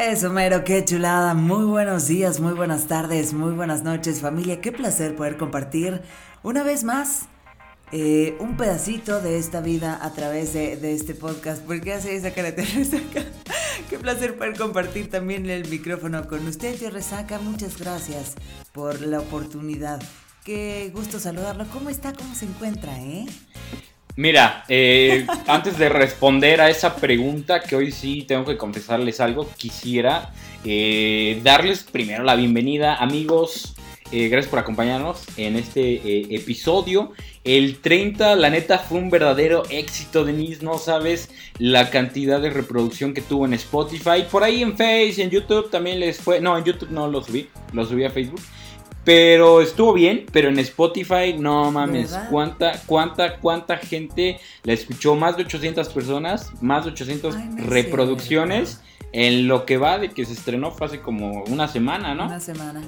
[0.00, 1.34] Eso, mero, qué chulada.
[1.34, 4.60] Muy buenos días, muy buenas tardes, muy buenas noches, familia.
[4.60, 6.00] Qué placer poder compartir
[6.42, 7.28] una vez más
[7.92, 11.62] eh, un pedacito de esta vida a través de, este podcast.
[11.62, 13.24] ¿Por qué hace esa de resaca?
[13.90, 17.38] Qué placer poder compartir también el micrófono con usted, tío Resaca.
[17.38, 18.36] Muchas gracias
[18.72, 20.00] por la oportunidad.
[20.44, 21.66] Qué gusto saludarlo.
[21.72, 22.12] ¿Cómo está?
[22.12, 23.26] ¿Cómo se encuentra, eh?
[24.16, 29.48] Mira, eh, antes de responder a esa pregunta, que hoy sí tengo que confesarles algo,
[29.56, 30.32] quisiera
[30.64, 33.74] eh, darles primero la bienvenida, amigos.
[34.12, 37.12] Eh, gracias por acompañarnos en este episodio.
[37.44, 40.64] El 30, la neta, fue un verdadero éxito, Denise.
[40.64, 44.24] No sabes la cantidad de reproducción que tuvo en Spotify.
[44.28, 46.40] Por ahí en Facebook, en YouTube también les fue.
[46.40, 48.40] No, en YouTube no lo subí, lo subí a Facebook.
[49.04, 55.36] Pero estuvo bien, pero en Spotify, no mames, cuánta, cuánta, cuánta gente la escuchó, más
[55.36, 57.34] de 800 personas, más de 800
[57.66, 62.26] reproducciones en lo que va de que se estrenó fue hace como una semana, ¿no?
[62.26, 62.82] Una semana.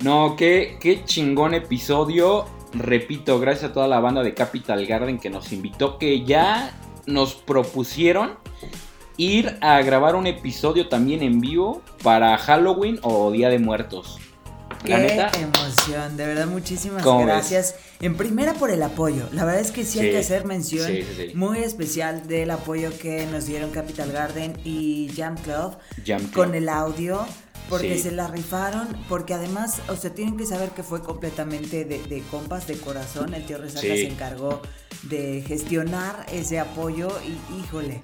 [0.00, 2.46] No, qué, qué chingón episodio.
[2.72, 6.74] Repito, gracias a toda la banda de Capital Garden que nos invitó, que ya
[7.06, 8.34] nos propusieron
[9.16, 14.18] ir a grabar un episodio también en vivo para Halloween o Día de Muertos.
[14.84, 17.74] Qué emoción, de verdad muchísimas gracias.
[18.00, 20.90] En primera por el apoyo, la verdad es que sí, hay que hacer mención
[21.34, 25.76] muy especial del apoyo que nos dieron Capital Garden y Jam Club,
[26.34, 27.26] con el audio.
[27.68, 32.00] Porque se la rifaron, porque además, o sea, tienen que saber que fue completamente de,
[32.00, 33.34] de compas, de corazón.
[33.34, 34.62] El tío Resaca se encargó
[35.02, 38.02] de gestionar ese apoyo y híjole,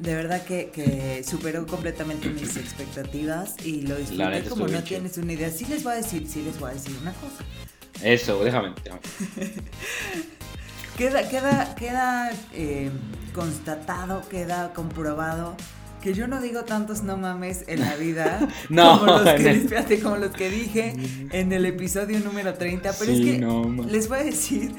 [0.00, 5.50] de verdad que, superó completamente mis expectativas y lo disfruté como no tienes una idea.
[5.50, 7.44] Sí les voy a decir, sí les voy a decir una cosa.
[8.02, 8.72] Eso, déjame.
[10.96, 12.90] queda queda, queda eh,
[13.34, 15.54] constatado, queda comprobado
[16.00, 20.16] que yo no digo tantos no mames en la vida no, como los que, como
[20.16, 20.94] los que dije
[21.30, 23.46] en el episodio número 30, pero es que
[23.90, 24.72] les voy a decir,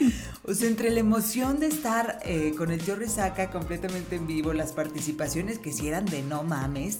[0.43, 4.53] o sea, entre la emoción de estar eh, con el tío Resaca completamente en vivo,
[4.53, 6.99] las participaciones que sí eran de no mames,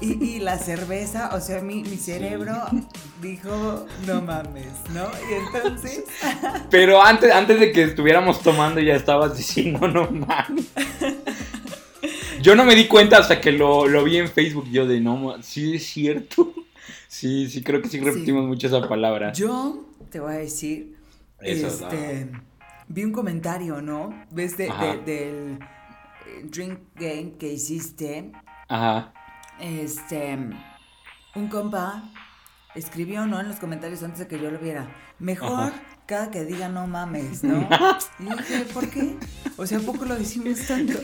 [0.00, 2.54] y, la cerveza, o sea, mi, mi cerebro
[3.22, 5.06] dijo no mames, ¿no?
[5.30, 6.04] Y entonces...
[6.70, 10.66] Pero antes, antes de que estuviéramos tomando ya estabas diciendo no mames.
[12.42, 14.68] Yo no me di cuenta hasta que lo, vi en Facebook.
[14.70, 16.52] Yo de no, sí es cierto.
[17.06, 19.32] Sí, sí, creo que sí repetimos mucho esa palabra.
[19.32, 20.96] Yo te voy a decir.
[21.40, 22.28] este,
[22.92, 24.12] Vi un comentario, ¿no?
[24.30, 24.68] ¿Ves del
[25.06, 25.58] eh,
[26.44, 28.32] drink game que hiciste?
[28.68, 29.14] Ajá.
[29.58, 30.38] Este.
[31.34, 32.04] Un compa
[32.74, 33.40] escribió, ¿no?
[33.40, 34.94] En los comentarios antes de que yo lo viera.
[35.18, 35.72] Mejor
[36.04, 37.66] cada que diga no mames, ¿no?
[38.20, 39.16] Y dije, ¿por qué?
[39.56, 40.98] O sea, ¿a poco lo decimos tanto?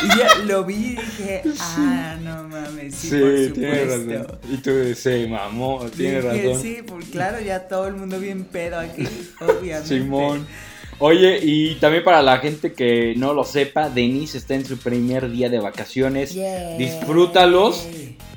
[0.00, 3.54] Y ya lo vi y dije, ah, no mames, sí, por supuesto.
[3.54, 4.38] Tiene razón.
[4.48, 6.62] Y tú dices, mamó, tiene razón.
[6.62, 9.08] Sí, pues claro, ya todo el mundo bien pedo aquí,
[9.40, 9.88] obviamente.
[9.88, 10.46] Simón.
[11.04, 15.28] Oye, y también para la gente que no lo sepa, Denise está en su primer
[15.32, 16.32] día de vacaciones.
[16.78, 17.88] Disfrútalos.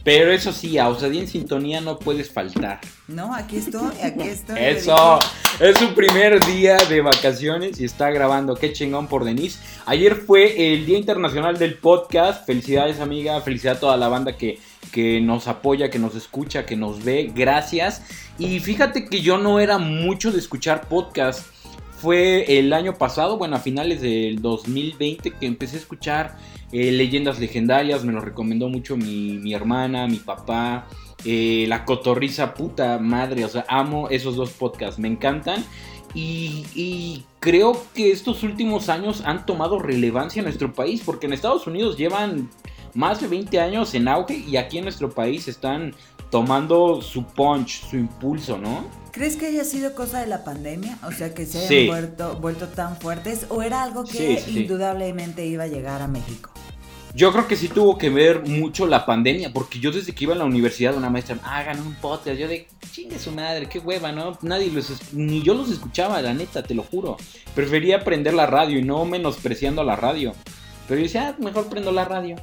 [0.03, 2.81] Pero eso sí, a Osadía en Sintonía no puedes faltar.
[3.07, 4.57] No, aquí estoy, aquí estoy.
[4.59, 5.19] Eso,
[5.59, 8.55] es su primer día de vacaciones y está grabando.
[8.55, 9.59] Qué chingón por Denise.
[9.85, 12.47] Ayer fue el Día Internacional del Podcast.
[12.47, 13.39] Felicidades, amiga.
[13.41, 14.57] Felicidades a toda la banda que,
[14.91, 17.31] que nos apoya, que nos escucha, que nos ve.
[17.35, 18.01] Gracias.
[18.39, 21.54] Y fíjate que yo no era mucho de escuchar podcast.
[21.97, 26.37] Fue el año pasado, bueno, a finales del 2020, que empecé a escuchar
[26.71, 30.87] eh, leyendas legendarias, me lo recomendó mucho mi, hermana, mi papá.
[31.23, 35.63] Eh, la cotorriza puta madre, o sea, amo esos dos podcasts, me encantan.
[36.13, 41.67] Y, creo que estos últimos años han tomado relevancia en nuestro país, porque en Estados
[41.67, 42.49] Unidos llevan
[42.93, 45.93] más de 20 años en auge y aquí en nuestro país están
[46.35, 48.83] tomando su punch, su impulso, ¿no?
[49.11, 50.97] ¿Crees que haya sido cosa de la pandemia?
[51.07, 55.63] O sea, que se hayan vuelto, vuelto, tan fuertes o era algo que indudablemente iba
[55.63, 56.51] a llegar a México?
[57.13, 60.33] Yo creo que sí tuvo que ver mucho la pandemia, porque yo desde que iba
[60.33, 64.11] a la universidad, una maestra, hagan un podcast, yo de, chingue su madre, qué hueva,
[64.11, 64.37] ¿no?
[64.41, 67.15] Nadie los, ni yo los escuchaba, la neta, te lo juro.
[67.55, 70.33] Prefería aprender la radio y no menospreciando la radio.
[70.89, 72.35] Pero yo decía, ah, mejor prendo la radio.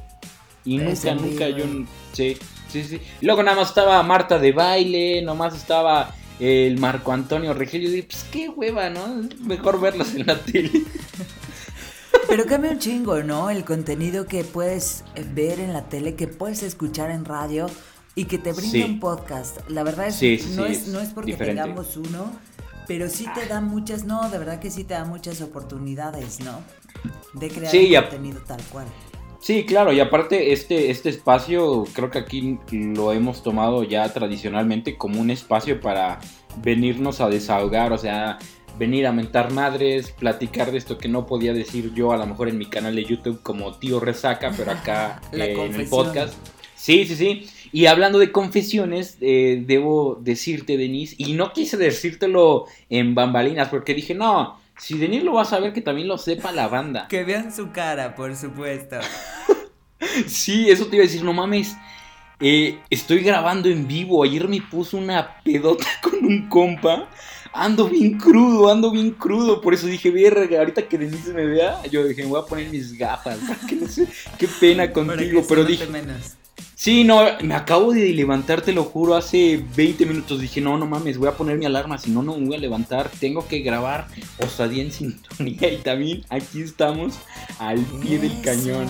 [0.65, 1.65] Y nunca, nunca yo,
[2.13, 2.37] sí,
[2.81, 3.01] sí, sí.
[3.21, 7.81] luego nada más estaba Marta de baile, nomás estaba el Marco Antonio Regil.
[7.83, 9.27] Yo dije, pues qué hueva, ¿no?
[9.41, 10.71] Mejor verlos en la tele.
[12.27, 13.49] Pero cambia un chingo, ¿no?
[13.49, 15.03] El contenido que puedes
[15.33, 17.67] ver en la tele, que puedes escuchar en radio
[18.15, 19.59] y que te brinda un podcast.
[19.69, 22.31] La verdad es que no, es, no es porque tengamos uno,
[22.87, 26.61] pero sí te da muchas, no, de verdad que sí te da muchas oportunidades, ¿no?
[27.33, 28.87] De crear un contenido tal cual.
[29.43, 34.95] Sí, claro, y aparte este, este espacio creo que aquí lo hemos tomado ya tradicionalmente
[34.95, 36.21] como un espacio para
[36.63, 38.39] venirnos a desahogar, o sea,
[38.79, 42.47] venir a mentar madres, platicar de esto que no podía decir yo a lo mejor
[42.47, 46.35] en mi canal de YouTube como tío resaca, pero acá eh, en el podcast.
[46.77, 47.49] Sí, sí, sí.
[47.73, 53.93] Y hablando de confesiones, eh, debo decirte, Denise, y no quise decírtelo en bambalinas porque
[53.93, 57.07] dije, no, si Denis lo va a saber, que también lo sepa la banda.
[57.07, 58.97] Que vean su cara, por supuesto.
[60.27, 61.75] sí, eso te iba a decir, no mames.
[62.39, 64.23] Eh, estoy grabando en vivo.
[64.23, 67.09] Ayer me puso una pedota con un compa.
[67.53, 69.61] Ando bien crudo, ando bien crudo.
[69.61, 72.69] Por eso dije, verga, ahorita que Denise me vea, yo dije, me voy a poner
[72.69, 73.39] mis gafas.
[73.67, 74.07] Que no sé,
[74.39, 75.43] qué pena contigo.
[75.47, 75.87] pero dije.
[76.83, 80.41] Sí, no, me acabo de levantar, te lo juro, hace 20 minutos.
[80.41, 82.59] Dije, no, no mames, voy a poner mi alarma, si no, no me voy a
[82.59, 83.09] levantar.
[83.21, 84.09] Tengo que grabar
[84.39, 85.71] Osadía en sintonía.
[85.71, 87.13] Y también aquí estamos
[87.57, 88.89] al pie del cañón.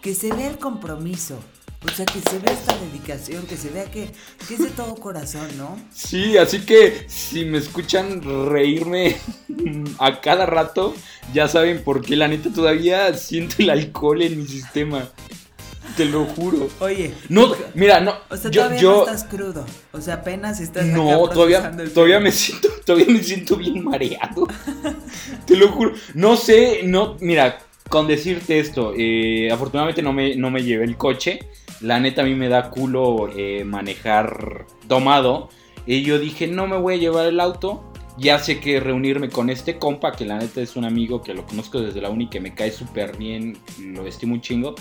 [0.00, 1.38] Que se vea el compromiso.
[1.84, 4.10] O sea, que se vea esta dedicación, que se vea que,
[4.48, 5.78] que es de todo corazón, ¿no?
[5.94, 9.18] Sí, así que si me escuchan reírme
[9.98, 10.94] a cada rato,
[11.34, 12.16] ya saben por qué.
[12.16, 15.10] La neta todavía siento el alcohol en mi sistema.
[15.96, 16.68] Te lo juro.
[16.80, 17.14] Oye.
[17.28, 18.14] No, mira, no.
[18.28, 19.66] O sea, todavía no estás crudo.
[19.92, 20.86] O sea, apenas estás.
[20.86, 24.46] No, todavía, todavía me siento, todavía me siento bien mareado.
[25.46, 25.92] Te lo juro.
[26.14, 27.58] No sé, no, mira,
[27.88, 31.40] con decirte esto, eh, afortunadamente no me, no me llevé el coche.
[31.80, 35.48] La neta a mí me da culo eh, manejar tomado.
[35.86, 37.84] Y yo dije, no me voy a llevar el auto.
[38.16, 41.46] Ya sé que reunirme con este compa, que la neta es un amigo que lo
[41.46, 44.74] conozco desde la uni, que me cae súper bien, lo estimo un chingo.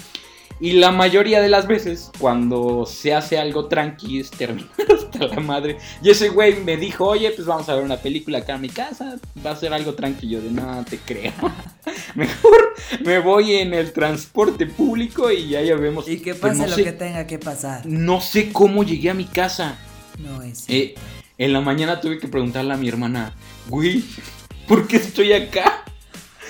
[0.62, 5.40] Y la mayoría de las veces, cuando se hace algo tranqui, es terminar hasta la
[5.40, 5.78] madre.
[6.04, 8.70] Y ese güey me dijo, oye, pues vamos a ver una película acá en mi
[8.70, 9.18] casa.
[9.46, 10.42] Va a ser algo tranquilo.
[10.42, 11.32] De nada, te creo.
[12.16, 12.76] Mejor
[13.06, 16.08] me voy en el transporte público y ya ya vemos.
[16.10, 17.86] Y que pase lo que tenga que pasar.
[17.86, 19.78] No sé cómo llegué a mi casa.
[20.18, 20.66] No es.
[20.68, 20.96] Eh,
[21.38, 23.34] en la mañana tuve que preguntarle a mi hermana,
[23.70, 24.04] güey,
[24.68, 25.86] ¿por qué estoy acá?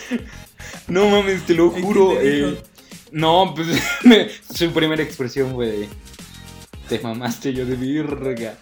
[0.87, 2.19] No mames, te lo juro.
[2.19, 2.57] Eh,
[3.11, 3.67] no, pues
[4.53, 5.87] su primera expresión fue.
[6.89, 8.57] Te mamaste yo de virga.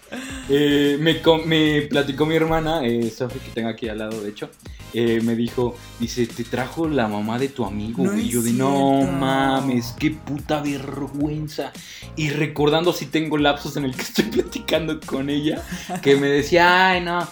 [0.49, 4.49] Eh, me, me, platicó mi hermana, eh, Sophie, que tengo aquí al lado, de hecho.
[4.93, 9.01] Eh, me dijo, dice, te trajo la mamá de tu amigo, y yo de, no
[9.03, 11.73] mames, qué puta vergüenza.
[12.15, 15.61] Y recordando si tengo lapsos en el que estoy platicando con ella,
[16.01, 17.27] que me decía, ay, no,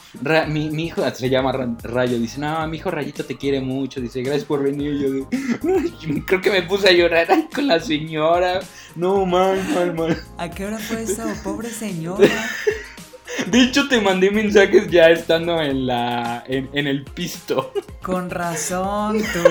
[0.48, 4.46] mi, hijo, se llama Rayo, dice, no, mi hijo Rayito te quiere mucho, dice, gracias
[4.46, 4.94] por venir.
[4.94, 8.60] Y yo de, creo que me puse a llorar ahí con la señora.
[8.96, 10.24] No, mal, mal, mal.
[10.38, 11.24] ¿A qué hora fue eso?
[11.44, 12.28] Pobre señora.
[13.48, 17.74] De hecho, te mandé mensajes ya estando en la en, el pisto.
[18.02, 19.44] Con razón, tú.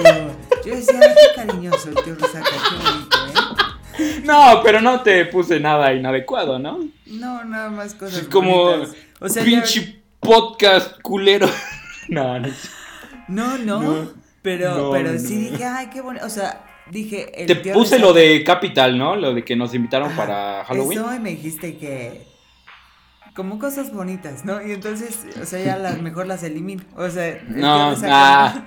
[0.67, 3.17] Yo decía, qué cariñoso el tío Rosaca, qué bonito,
[3.99, 4.23] ¿eh?
[4.25, 6.81] No, pero no te puse nada inadecuado, ¿no?
[7.07, 8.75] No, nada más cosas Es como
[9.21, 11.49] o sea, pinche podcast culero.
[12.09, 12.49] no, no.
[13.29, 14.09] No, no.
[14.43, 16.27] pero, pero sí dije, ay, qué bonito.
[16.27, 17.43] O sea, dije.
[17.43, 19.17] El te puse lo de Capital, ¿no?
[19.17, 20.99] Lo de que nos invitaron para Halloween.
[20.99, 22.35] Eso y me dijiste que
[23.35, 24.65] como cosas bonitas, ¿no?
[24.65, 26.85] Y entonces, o sea, ya las mejor las elimino.
[26.97, 28.65] O sea, no, ah,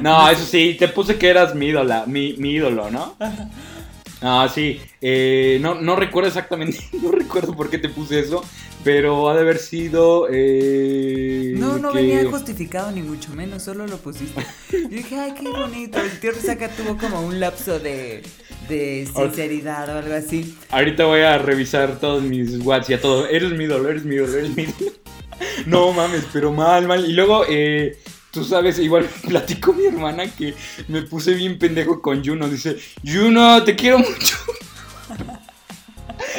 [0.00, 3.16] no, eso sí, te puse que eras mi ídola, mi, mi ídolo, ¿no?
[4.22, 8.44] Ah, sí, eh, no, no recuerdo exactamente, no recuerdo por qué te puse eso,
[8.84, 10.28] pero ha de haber sido...
[10.30, 14.44] Eh, no, no venía justificado ni mucho menos, solo lo pusiste.
[14.70, 18.22] Yo dije, ay, qué bonito, el tío Resaca tuvo como un lapso de
[18.68, 20.56] de sinceridad o algo así.
[20.70, 23.26] Ahorita voy a revisar todos mis WhatsApp y a todo.
[23.26, 24.92] Eres mi dolor, eres mi dolor, eres mi dolor.
[25.66, 27.04] No mames, pero mal, mal.
[27.04, 27.98] Y luego, eh,
[28.32, 30.54] tú sabes, igual platicó mi hermana que
[30.88, 32.48] me puse bien pendejo con Juno.
[32.48, 34.36] Dice, Juno, te quiero mucho.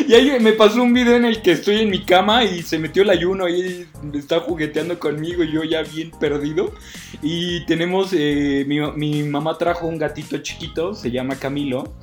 [0.07, 2.79] Y ahí me pasó un video en el que estoy en mi cama y se
[2.79, 6.73] metió la Juno y está jugueteando conmigo yo ya bien perdido.
[7.21, 11.93] Y tenemos, eh, mi, mi mamá trajo un gatito chiquito, se llama Camilo.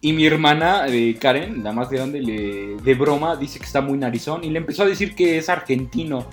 [0.00, 3.96] Y mi hermana, eh, Karen, la más grande, le, de broma, dice que está muy
[3.96, 6.28] narizón y le empezó a decir que es argentino.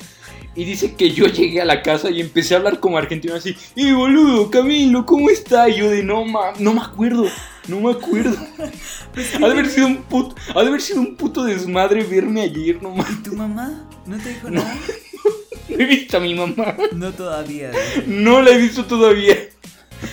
[0.59, 3.55] Y dice que yo llegué a la casa y empecé a hablar como argentino así.
[3.77, 5.69] ¡Y boludo, Camilo, ¿cómo está?
[5.69, 7.27] Y yo de no, ma, no me acuerdo,
[7.69, 8.35] no me acuerdo.
[8.57, 12.83] ha de haber sido un puto, ha de haber sido un puto desmadre verme ayer,
[12.83, 13.87] no ¿Y tu mamá?
[14.05, 14.75] ¿No te dijo nada?
[15.69, 16.75] No he visto a mi mamá.
[16.93, 17.71] No todavía.
[18.05, 19.37] No la he visto todavía.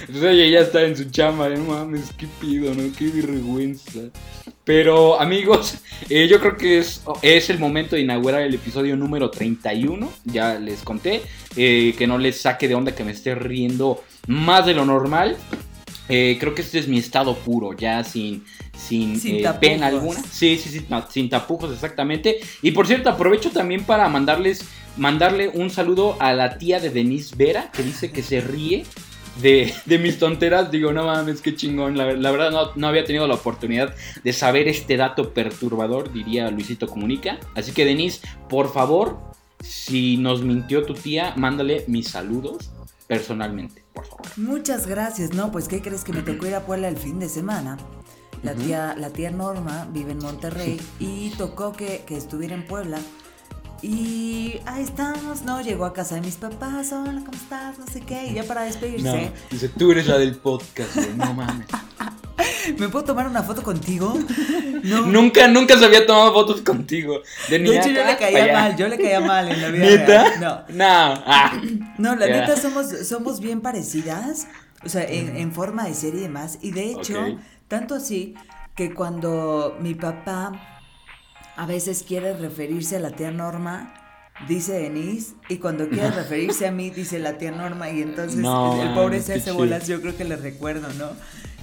[0.08, 2.84] O sea, ella ya está en su chamba, no mames, qué pido, ¿no?
[2.96, 3.98] Qué vergüenza.
[4.66, 5.78] Pero amigos,
[6.10, 10.12] eh, yo creo que es, es el momento de inaugurar el episodio número 31.
[10.24, 11.22] Ya les conté
[11.56, 15.36] eh, que no les saque de onda que me esté riendo más de lo normal.
[16.08, 18.44] Eh, creo que este es mi estado puro, ya sin,
[18.76, 19.20] sin,
[19.60, 20.20] pena alguna.
[20.20, 22.40] Sí, sí, sí, sin tapujos exactamente.
[22.60, 27.36] Y por cierto, aprovecho también para mandarles mandarle un saludo a la tía de Denise
[27.36, 28.84] Vera, que dice que se ríe
[29.40, 31.96] de, mis tonteras, digo, no mames, qué chingón.
[31.96, 37.38] La, verdad no, había tenido la oportunidad de saber este dato perturbador, diría Luisito Comunica.
[37.54, 39.18] Así que Denise, por favor,
[39.60, 42.70] si nos mintió tu tía, mándale mis saludos
[43.06, 44.26] personalmente, por favor.
[44.36, 45.32] Muchas gracias.
[45.32, 47.78] No, pues ¿qué crees que me tocó ir a Puebla el fin de semana?
[48.42, 52.98] La tía, la tía Norma vive en Monterrey y tocó que, que estuviera en Puebla.
[53.82, 55.60] Y ahí estamos, ¿no?
[55.60, 57.78] Llegó a casa de mis papás, hola, ¿cómo estás?
[57.78, 59.32] No sé qué, y ya para despedirse.
[59.50, 61.66] dice, tú eres la del podcast, no mames.
[62.78, 64.14] ¿Me puedo tomar una foto contigo?
[64.82, 67.20] Nunca, nunca se había tomado fotos contigo.
[67.48, 69.84] De, hecho, yo le caía mal, yo le caía mal en la vida.
[69.84, 70.36] ¿Neta?
[70.36, 70.64] No.
[70.68, 71.22] No.
[71.26, 71.60] Ah.
[71.98, 74.46] No, la neta somos, somos bien parecidas.
[74.84, 76.58] O sea, en, forma de ser y demás.
[76.60, 78.34] Y de hecho, tanto así
[78.76, 80.75] que cuando mi papá
[81.56, 83.94] a veces quiere referirse a la tía Norma,
[84.46, 88.94] dice Denise, y cuando quiere referirse a mí, dice la tía Norma, y entonces el
[88.94, 91.10] pobre se hace bolas, yo creo que le recuerdo, ¿no?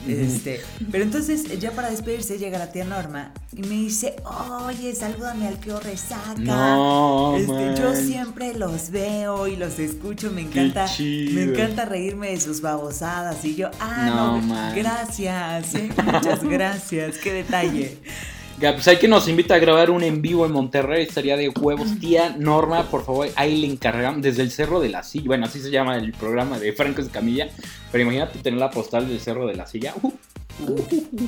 [0.07, 4.17] Este, pero entonces ya para despedirse llega la tía Norma y me dice,
[4.65, 6.35] oye, salúdame al que resaca.
[6.37, 12.41] No, este, yo siempre los veo y los escucho, me encanta, me encanta reírme de
[12.41, 13.45] sus babosadas.
[13.45, 15.89] Y yo, ah, no, gracias, ¿eh?
[16.03, 17.97] muchas gracias, qué detalle.
[18.59, 21.99] Pues hay que nos invita a grabar un en vivo en Monterrey, estaría de huevos.
[21.99, 25.25] Tía Norma, por favor, ahí le encargamos desde el Cerro de la Silla.
[25.27, 27.49] Bueno, así se llama el programa de Franco Camilla
[27.91, 29.93] Pero imagínate tener la postal del Cerro de la Silla.
[30.01, 30.13] Uh,
[30.59, 31.27] uh.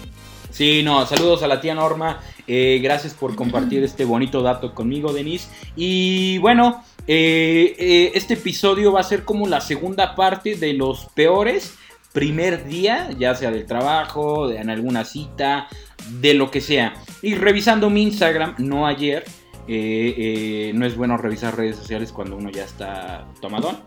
[0.56, 2.22] Sí, no, saludos a la tía Norma.
[2.48, 5.50] Eh, gracias por compartir este bonito dato conmigo, Denise.
[5.76, 11.08] Y bueno, eh, eh, este episodio va a ser como la segunda parte de los
[11.14, 11.74] peores
[12.16, 15.68] primer día, ya sea del trabajo, en alguna cita,
[16.22, 16.94] de lo que sea.
[17.22, 19.26] Y revisando mi Instagram, no ayer,
[19.68, 23.80] eh, eh, no es bueno revisar redes sociales cuando uno ya está tomadón.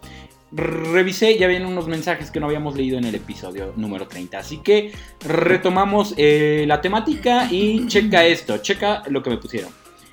[0.52, 4.38] Revisé, ya vienen unos mensajes que no habíamos leído en el episodio número 30.
[4.38, 4.92] Así que
[5.26, 9.70] retomamos eh, la temática y checa esto, checa lo que me pusieron.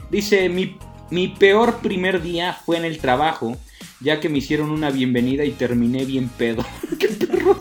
[0.10, 0.77] Dice, mi,
[1.10, 3.57] mi peor primer día fue en el trabajo,
[4.00, 6.65] ya que me hicieron una bienvenida y terminé bien pedo.
[7.00, 7.60] ¿Qué perro?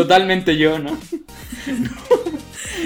[0.00, 0.96] Totalmente yo, ¿no?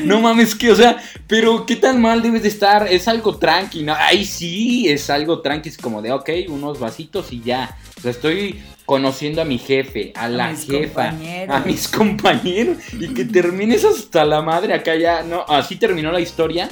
[0.02, 2.88] No mames, que, o sea, pero qué tan mal debes de estar.
[2.90, 3.94] Es algo tranqui, ¿no?
[3.96, 5.68] Ay, sí, es algo tranqui.
[5.68, 7.78] Es como de, ok, unos vasitos y ya.
[7.96, 11.14] O sea, estoy conociendo a mi jefe, a, la jefa,
[11.48, 12.78] a mis compañeros.
[12.98, 15.22] Y que termines hasta la madre acá ya.
[15.22, 16.68] No, así terminó la historia.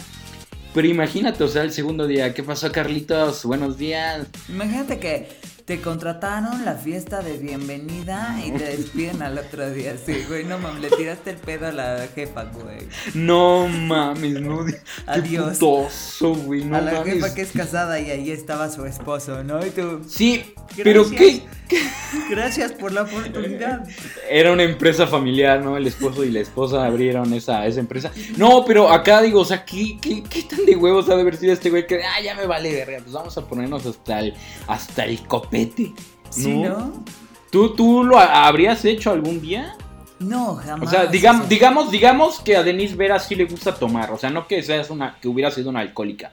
[0.75, 3.45] Pero imagínate, o sea, el segundo día, ¿qué pasó, Carlitos?
[3.45, 4.27] Buenos días.
[4.49, 5.29] Imagínate que
[5.65, 9.97] te contrataron la fiesta de bienvenida y te despiden al otro día.
[10.05, 12.89] Sí, güey, no mames, le tiraste el pedo a la jefa, güey.
[13.15, 14.67] No mames, no.
[15.07, 15.59] Adiós.
[16.21, 19.65] güey, a la jefa que es casada y ahí estaba su esposo, ¿no?
[19.65, 20.03] Y tú.
[20.09, 21.43] Sí, pero ¿qué?
[22.31, 23.87] Gracias por la oportunidad.
[24.29, 25.77] Era una empresa familiar, ¿no?
[25.77, 28.11] El esposo y la esposa abrieron esa, esa empresa.
[28.37, 31.37] No, pero acá digo, o sea, ¿qué, qué, qué tan de huevos ha de haber
[31.37, 34.35] sido este güey que, ah, ya me vale verga, pues vamos a ponernos hasta el,
[34.67, 35.93] hasta el copete.
[36.31, 37.05] ¿Sí, no?
[37.51, 39.77] ¿Tú, ¿Tú lo habrías hecho algún día?
[40.19, 40.89] No, jamás.
[40.89, 44.11] O sea, digamos, digamos, digamos que a Denise Vera sí le gusta tomar.
[44.11, 46.33] O sea, no que seas una, que hubiera sido una alcohólica.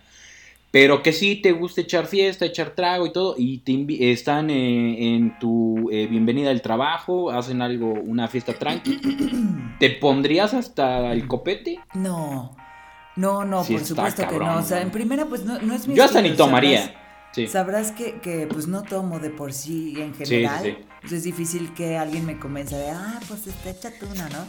[0.72, 5.16] Pero que sí te gusta echar fiesta, echar trago y todo, y te están eh,
[5.16, 9.00] en tu eh, bienvenida al trabajo, hacen algo, una fiesta tranqui,
[9.80, 11.80] ¿te pondrías hasta el copete?
[11.96, 12.56] No,
[13.16, 14.58] no, no, por supuesto que no.
[14.58, 16.96] O sea, en primera, pues no, no es mi Yo hasta ni tomaría.
[17.48, 20.64] Sabrás, que, que, pues no tomo de por sí en general.
[20.64, 20.76] Sí,
[21.08, 21.16] sí.
[21.16, 24.46] es difícil que alguien me convenza de, ah, pues está hecha tuna, ¿no?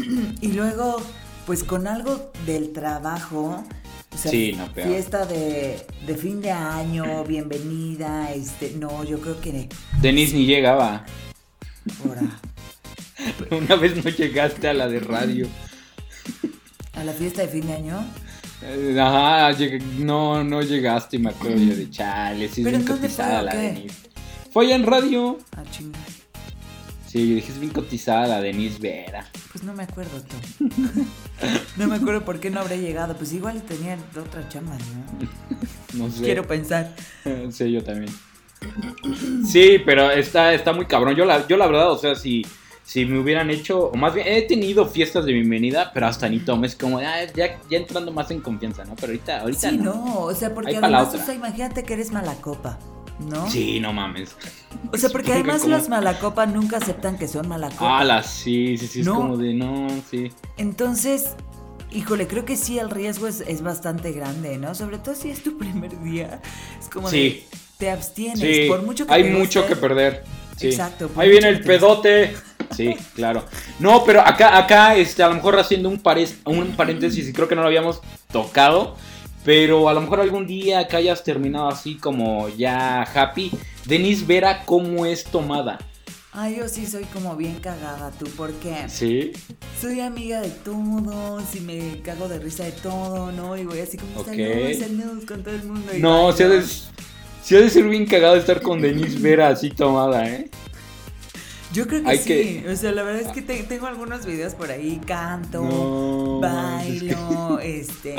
[0.40, 1.00] y luego,
[1.46, 3.64] pues con algo del trabajo
[4.14, 9.68] sí, no, fiesta de, de, fin de año, bienvenida, este, no, yo creo que...
[10.00, 11.04] Denise ni llegaba.
[13.50, 15.46] Una vez no llegaste a la de radio.
[16.94, 18.04] ¿A la fiesta de fin de año?
[18.62, 19.56] Eh, ajá,
[19.98, 23.94] no, no llegaste, me acuerdo yo de chale, sí, ¿Pero dónde fue, la Denise.
[24.50, 25.38] Fue allá en radio.
[25.56, 26.04] Ah, chingada.
[27.08, 29.26] Sí, dije, es bien cotizada Denise Vera.
[29.50, 30.68] Pues no me acuerdo tú.
[31.78, 33.16] no me acuerdo por qué no habré llegado.
[33.16, 35.28] Pues igual tenía otra chamba, ¿no?
[36.04, 36.22] no sé.
[36.22, 36.94] Quiero pensar.
[37.50, 38.12] sí, yo también.
[39.46, 41.16] Sí, pero está, está muy cabrón.
[41.16, 42.44] Yo la, yo la verdad, o sea, si,
[42.84, 46.40] si me hubieran hecho, o más bien, he tenido fiestas de bienvenida, pero hasta ni
[46.40, 48.94] tomes, como ah, ya, ya entrando más en confianza, ¿no?
[48.96, 50.24] Pero ahorita, ahorita sí, no.
[50.24, 52.78] o sea, porque además, o sea, imagínate que eres mala copa.
[53.20, 53.50] ¿No?
[53.50, 54.30] Sí, no mames.
[54.92, 58.00] O sea, porque además las malacopa nunca aceptan que son malacopa.
[58.00, 60.30] Ah, sí, sí, sí, es como de no, sí.
[60.56, 61.34] Entonces,
[61.90, 64.74] híjole, creo que sí, el riesgo es, es bastante grande, ¿no?
[64.74, 66.40] Sobre todo si es tu primer día.
[66.78, 67.44] Es como sí.
[67.50, 70.24] de, te abstienes, por mucho que Hay mucho que perder.
[70.56, 70.68] Sí.
[70.68, 71.10] Exacto.
[71.16, 72.34] Ahí viene el pedote.
[72.74, 73.44] Sí, claro.
[73.78, 76.00] No, pero acá, acá, este, a lo mejor haciendo un,
[76.44, 78.00] un paréntesis, y creo que no lo habíamos
[78.32, 78.96] tocado.
[79.48, 83.50] Pero a lo mejor algún día que hayas terminado así como ya happy.
[83.86, 85.78] Denise Vera, ¿cómo es tomada?
[86.32, 88.76] Ay, yo sí soy como bien cagada, tú, ¿por qué?
[88.88, 89.32] Sí.
[89.80, 93.56] Soy amiga de todos y me cago de risa de todo, ¿no?
[93.56, 94.74] Y voy así como okay.
[94.74, 95.92] saludos, con todo el mundo.
[95.96, 96.62] no, si ha, de,
[97.42, 100.50] si ha de ser bien cagado estar con Denise Vera así tomada, ¿eh?
[101.72, 102.64] Yo creo que sí.
[102.70, 108.16] O sea, la verdad es que tengo algunos videos por ahí, canto, bailo, este.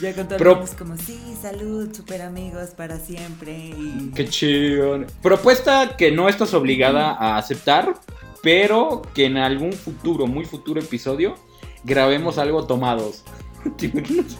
[0.00, 3.56] Ya con todos como, sí, salud, super amigos para siempre.
[3.56, 4.10] Y...
[4.14, 5.04] Qué chido.
[5.22, 7.94] Propuesta que no estás obligada a aceptar,
[8.42, 11.36] pero que en algún futuro, muy futuro episodio,
[11.84, 13.24] grabemos algo tomados.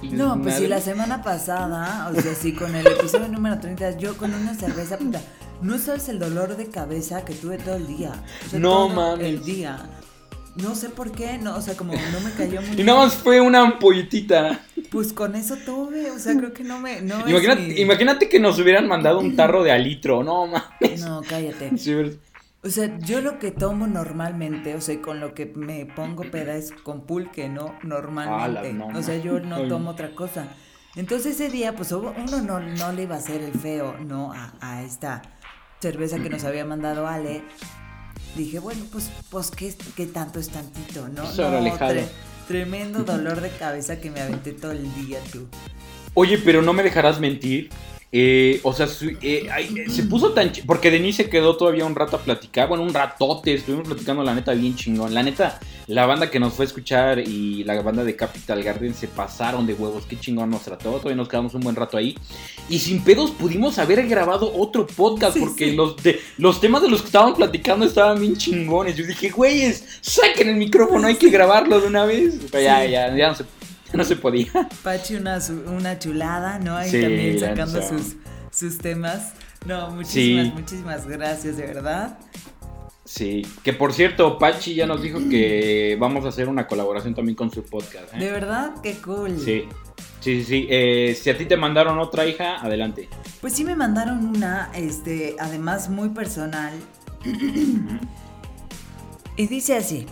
[0.03, 4.17] No, pues si la semana pasada, o sea, sí, con el episodio número 30, yo
[4.17, 5.21] con una cerveza, puta,
[5.63, 8.13] no sabes el dolor de cabeza que tuve todo el día.
[8.53, 9.27] no mames.
[9.27, 9.89] El día.
[10.57, 13.15] No sé por qué, no, o sea, como no me cayó muy Y nada más
[13.15, 14.61] fue una ampollitita.
[14.91, 17.01] Pues con eso tuve, o sea, creo que no me.
[17.03, 21.03] No imagínate, imagínate que nos hubieran mandado un tarro de alitro, no mames.
[21.03, 21.71] No, cállate.
[22.63, 26.57] o sea, yo lo que tomo normalmente, o sea, con lo que me pongo peda
[26.57, 27.77] es con pulque, ¿no?
[27.85, 28.99] Normalmente.
[28.99, 30.49] o sea, yo no tomo otra cosa.
[30.97, 32.13] Entonces ese día, pues uno
[32.43, 34.33] no, no le iba a hacer el feo, ¿no?
[34.33, 35.23] A, a esta
[35.81, 37.43] cerveza que nos había mandado Ale,
[38.37, 41.25] dije, bueno, pues, pues ¿qué, qué tanto es tantito, ¿no?
[41.25, 42.09] no
[42.47, 45.47] tremendo dolor de cabeza que me aventé todo el día, tú.
[46.15, 47.71] Oye, pero no me dejarás mentir
[48.13, 48.89] eh, o sea,
[49.23, 49.49] eh,
[49.89, 50.51] se puso tan...
[50.67, 54.35] Porque Denise se quedó todavía un rato a platicar, bueno, un ratote, estuvimos platicando la
[54.35, 55.15] neta bien chingón.
[55.15, 58.95] La neta, la banda que nos fue a escuchar y la banda de Capital Garden
[58.95, 62.17] se pasaron de huevos, qué chingón nos trató, todavía nos quedamos un buen rato ahí.
[62.69, 67.03] Y sin pedos pudimos haber grabado otro podcast porque Los, de, los temas de los
[67.03, 68.97] que estaban platicando estaban bien chingones.
[68.97, 72.35] Yo dije, güeyes, saquen el micrófono, hay que grabarlo de una vez.
[72.51, 73.45] Pero ya, ya, ya no se
[73.95, 74.69] no se podía.
[74.83, 76.77] Pachi una, una chulada, ¿no?
[76.77, 78.17] Ahí también sacando sus,
[78.51, 79.33] sus temas.
[79.67, 82.19] No, muchísimas, muchísimas gracias, de verdad.
[83.05, 87.35] Sí, que por cierto, Pachi ya nos dijo que vamos a hacer una colaboración también
[87.35, 88.15] con su podcast.
[88.15, 88.19] ¿eh?
[88.19, 88.75] ¿De verdad?
[88.83, 89.39] Qué cool.
[89.39, 89.65] Sí,
[90.21, 90.69] sí, sí.
[90.71, 93.09] Eh, si a ti te mandaron otra hija, adelante.
[93.41, 96.73] Pues sí me mandaron una, este, además muy personal.
[99.37, 100.07] y dice así,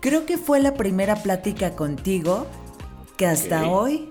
[0.00, 2.46] creo que fue la primera plática contigo
[3.18, 4.08] que hasta hoy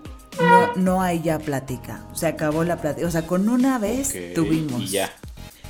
[0.76, 2.04] no, hay ya plática.
[2.14, 3.08] Se acabó la plática.
[3.08, 4.84] O sea, con una vez tuvimos.
[4.84, 5.12] Y ya.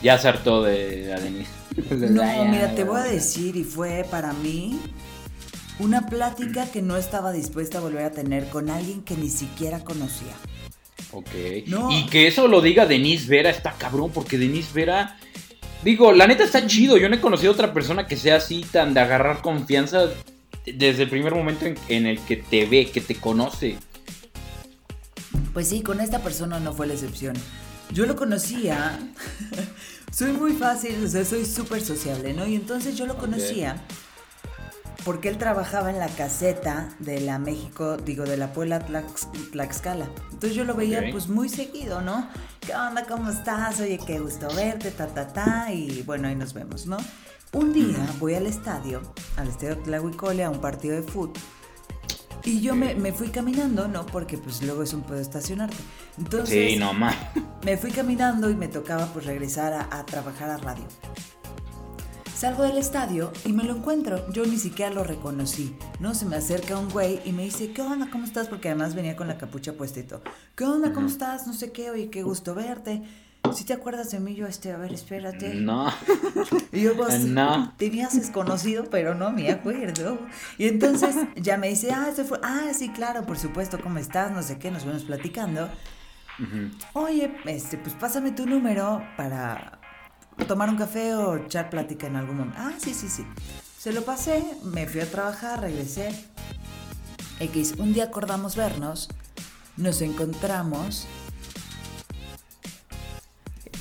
[0.03, 2.09] Ya se hartó de, Denise.
[2.09, 4.79] No, mira, te voy a decir, y fue para mí
[5.79, 9.83] una plática que no estaba dispuesta a volver a tener con alguien que ni siquiera
[9.83, 10.33] conocía.
[11.11, 11.29] Ok.
[11.91, 15.17] Y que eso lo diga Denise Vera, está cabrón, porque Denise Vera.
[15.83, 16.97] Digo, la neta está chido.
[16.97, 20.09] Yo no he conocido a otra persona que sea así tan de agarrar confianza
[20.75, 23.77] desde el primer momento en, el que te ve, que te conoce.
[25.53, 27.35] Pues sí, con esta persona no fue la excepción.
[27.91, 28.99] Yo lo conocía,
[30.11, 32.45] soy muy fácil, o sea, soy súper sociable, ¿no?
[32.45, 33.81] Y entonces yo lo conocía
[35.07, 38.85] porque él trabajaba en la caseta de la México, digo, de la Puebla
[39.51, 40.09] Tlaxcala.
[40.33, 42.27] Entonces yo lo veía pues muy seguido, ¿no?
[42.59, 43.05] ¿Qué onda?
[43.05, 43.79] ¿Cómo estás?
[43.79, 45.71] Oye, qué gusto verte, ta, ta, ta.
[45.71, 46.97] Y bueno, ahí nos vemos, ¿no?
[47.53, 49.01] Un día voy al estadio,
[49.37, 51.33] al estadio Tlahuicole, a un partido de fútbol.
[52.43, 54.05] Y yo me, fui caminando, ¿no?
[54.05, 55.77] Porque pues luego es un puedo estacionarte.
[56.17, 57.15] Entonces, sí, no más.
[57.65, 60.85] Me fui caminando y me tocaba pues regresar a, trabajar a radio.
[62.33, 64.31] Salgo del estadio y me lo encuentro.
[64.31, 65.75] Yo ni siquiera lo reconocí.
[65.99, 68.09] No, se me acerca un güey y me dice, ¿qué onda?
[68.09, 68.47] ¿Cómo estás?
[68.47, 70.21] Porque además venía con la capucha puestito.
[70.55, 70.93] ¿Qué onda?
[70.93, 71.47] ¿Cómo estás?
[71.47, 73.03] No sé qué, oye, qué gusto verte.
[73.53, 75.55] Si te acuerdas de mí, yo, este, a ver, espérate.
[75.55, 75.91] No.
[76.71, 77.73] Y yo, pues, no.
[77.77, 80.19] tenías desconocido, pero no me acuerdo.
[80.57, 82.39] Y entonces ya me dice, ah, se fue.
[82.43, 84.31] Ah, sí, claro, por supuesto, ¿cómo estás?
[84.31, 85.69] No sé qué, nos vemos platicando.
[86.93, 89.79] Oye, este, pues pásame tu número para
[90.47, 92.59] tomar un café o echar plática en algún momento.
[92.61, 93.25] Ah, sí, sí, sí.
[93.79, 96.09] Se lo pasé, me fui a trabajar, regresé.
[97.39, 99.09] X, un día acordamos vernos,
[99.77, 101.07] nos encontramos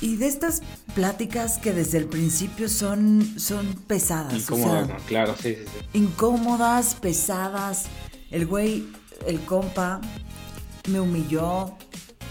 [0.01, 0.61] y de estas
[0.95, 4.33] pláticas que desde el principio son, son pesadas.
[4.33, 5.97] Incómodas, claro, sí, sí, sí.
[5.97, 7.85] Incómodas, pesadas.
[8.29, 8.85] El güey,
[9.25, 10.01] el compa,
[10.89, 11.77] me humilló,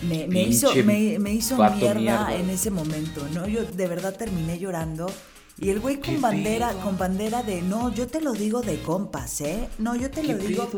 [0.08, 3.46] me, me hizo, me, me hizo mierda, en ese momento, ¿no?
[3.46, 5.10] Yo de verdad terminé llorando.
[5.58, 9.40] Y el güey con bandera, con bandera de no, yo te lo digo de compas,
[9.40, 9.68] ¿eh?
[9.78, 10.68] No, yo te lo digo.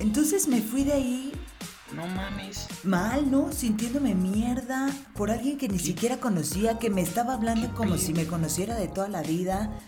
[0.00, 1.32] Entonces me fui de ahí.
[1.94, 2.66] No mames.
[2.84, 3.52] Mal, ¿no?
[3.52, 8.26] Sintiéndome mierda por alguien que ni siquiera conocía, que me estaba hablando como si me
[8.26, 9.78] conociera de toda la vida.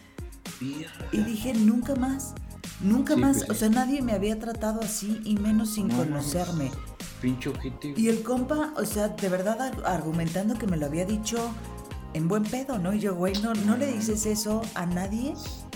[0.61, 2.35] Y dije, nunca más.
[2.81, 3.39] Nunca más.
[3.39, 6.71] Pues o sea, nadie me había tratado así y menos sin conocerme.
[7.21, 7.99] Pincho objetivo.
[7.99, 11.53] Y el compa, o sea, de verdad argumentando que me lo había dicho
[12.15, 12.95] en buen pedo, ¿no?
[12.95, 15.35] Y yo, güey, no, no le dices eso a nadie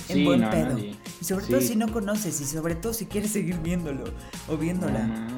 [0.09, 0.79] en buen pedo.
[0.79, 4.05] Y sobre todo si no conoces y sobre todo si quieres seguir viéndolo
[4.49, 5.29] o viéndola.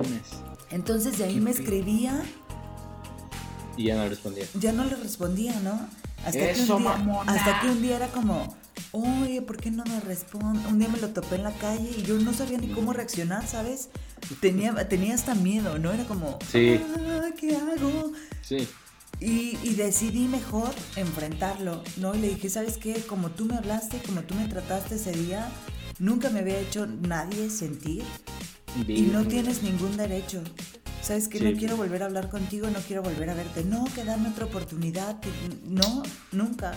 [0.74, 2.20] Entonces de ahí me escribía.
[3.76, 4.44] Y ya no le respondía.
[4.58, 5.88] Ya no le respondía, ¿no?
[6.26, 8.56] Hasta, que un día, hasta que un día era como,
[8.90, 10.66] oye, ¿por qué no me responde?
[10.68, 13.46] Un día me lo topé en la calle y yo no sabía ni cómo reaccionar,
[13.46, 13.90] ¿sabes?
[14.40, 15.92] Tenía, tenía hasta miedo, ¿no?
[15.92, 16.80] Era como, sí.
[16.96, 18.12] Ah, ¿qué hago?
[18.42, 18.66] Sí.
[19.20, 22.16] Y, decidí mejor enfrentarlo, ¿no?
[22.16, 22.94] Y le dije, ¿sabes qué?
[22.94, 25.48] Como tú me hablaste, como tú me trataste ese día,
[26.00, 28.02] nunca me había hecho nadie sentir
[28.76, 30.42] y no tienes ningún derecho.
[31.02, 31.38] ¿Sabes qué?
[31.38, 33.62] No quiero volver a hablar contigo, no quiero volver a verte.
[33.62, 35.18] No, que dame otra oportunidad.
[35.64, 36.72] No, nunca.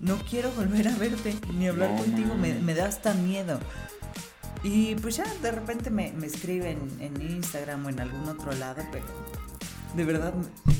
[0.00, 2.34] No quiero volver a verte ni hablar contigo.
[2.34, 3.60] Me, me, da hasta miedo.
[4.64, 8.82] Y pues ya de repente me, me escriben en Instagram o en algún otro lado,
[8.90, 9.04] pero
[9.94, 10.34] de verdad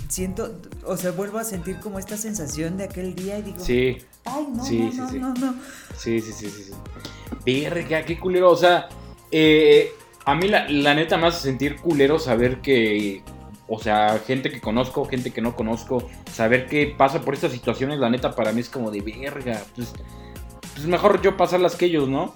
[0.08, 3.98] siento, o sea, vuelvo a sentir como esta sensación de aquel día y digo, sí,
[4.24, 5.18] ay, no, sí, no, sí, no, sí.
[5.18, 5.54] no, no,
[5.96, 6.72] Sí, sí, sí, sí, sí.
[7.44, 8.88] Verga, qué culero, o sea,
[9.30, 9.92] eh,
[10.24, 13.22] a mí la, la neta me hace sentir culero saber que,
[13.68, 17.98] o sea, gente que conozco, gente que no conozco, saber que pasa por estas situaciones,
[17.98, 19.92] la neta para mí es como de verga, pues,
[20.74, 22.34] pues mejor yo pasarlas que ellos, ¿no?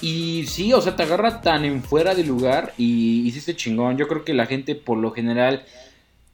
[0.00, 3.96] Y sí, o sea, te agarra tan en fuera de lugar y hiciste chingón.
[3.96, 5.64] Yo creo que la gente por lo general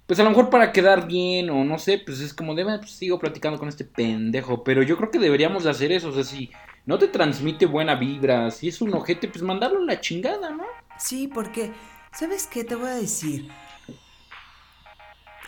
[0.09, 2.93] pues a lo mejor para quedar bien o no sé, pues es como de, pues
[2.93, 6.25] sigo platicando con este pendejo, pero yo creo que deberíamos de hacer eso, o sea,
[6.25, 6.51] si
[6.87, 10.65] no te transmite buena vibra, si es un ojete, pues mandarlo la chingada, ¿no?
[10.99, 11.73] Sí, porque,
[12.19, 13.49] ¿sabes qué te voy a decir?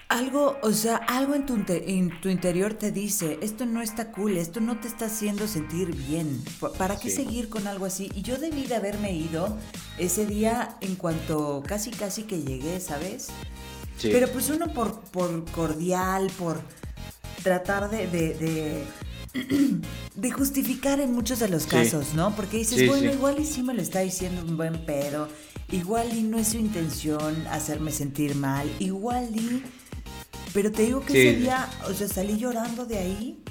[0.09, 4.37] Algo, o sea, algo en tu, en tu interior te dice, esto no está cool,
[4.39, 6.43] esto no te está haciendo sentir bien.
[6.79, 8.11] ¿Para qué seguir con algo así?
[8.15, 9.57] Y yo debí de haberme ido
[9.99, 13.29] ese día en cuanto casi casi que llegué, ¿sabes?
[14.03, 16.61] Pero pues uno por, por cordial, por
[17.45, 18.85] tratar de, de, de,
[20.35, 22.35] justificar en muchos de los casos, ¿no?
[22.35, 25.29] Porque dices, bueno, igual y sí me lo está diciendo un buen pedo,
[25.71, 29.63] igual y no es su intención hacerme sentir mal, igual y...
[30.53, 33.43] Pero te digo que ese día, o sea, salí llorando de ahí.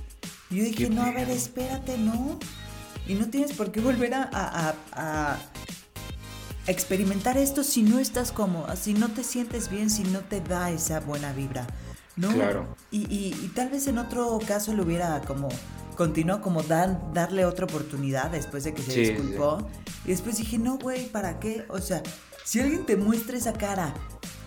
[0.49, 2.37] Y yo dije, no, a ver, espérate, no.
[3.07, 5.39] Y no tienes por qué volver a
[6.67, 10.71] experimentar esto si no estás cómodo, si no te sientes bien, si no te da
[10.71, 11.65] esa buena vibra.
[12.19, 12.33] ¿No?
[12.33, 12.67] Claro.
[12.91, 15.49] Y, y, tal vez en otro caso lo hubiera como
[15.95, 19.67] continuó como dan, darle otra oportunidad después de que se disculpó.
[20.05, 21.65] Y después dije, no, güey, ¿para qué?
[21.67, 22.01] O sea,
[22.45, 23.93] si alguien te muestra esa cara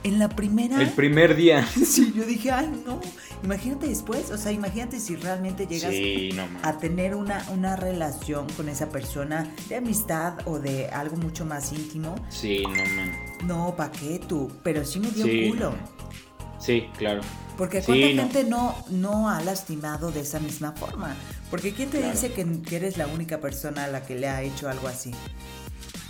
[0.03, 0.81] en la primera...
[0.81, 1.67] El primer día.
[1.85, 3.01] sí, yo dije, ay, no.
[3.45, 5.95] Imagínate después, o sea, imagínate si realmente llegas
[6.63, 11.73] a tener una, una relación con esa persona de amistad o de algo mucho más
[11.73, 12.15] íntimo.
[12.31, 13.13] Sí, no, man.
[13.47, 14.51] No, ¿pa' qué tú?
[14.63, 15.75] Pero sí me dio culo.
[16.63, 17.21] Sí, claro.
[17.59, 18.77] Porque cuánta gente no.
[18.91, 19.29] no.
[19.29, 21.15] ha lastimado de esa misma forma.
[21.51, 24.69] Porque ¿quién te dice que, eres la única persona a la que le ha hecho
[24.69, 25.11] algo así?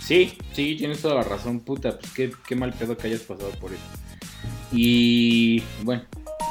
[0.05, 1.97] Sí, sí, tienes toda la razón, puta.
[1.97, 3.81] Pues qué, qué mal pedo que hayas pasado por eso.
[4.71, 6.03] Y bueno,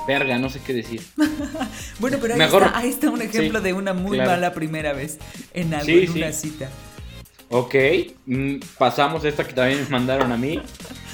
[0.07, 1.03] verga, no sé qué decir.
[1.99, 2.35] bueno, pero
[2.75, 5.19] ahí, está, un ejemplo de una muy mala primera vez
[5.55, 6.69] en algo, en una cita.
[7.51, 7.75] Ok,
[8.27, 10.61] mm, pasamos a esta que también me mandaron a mí.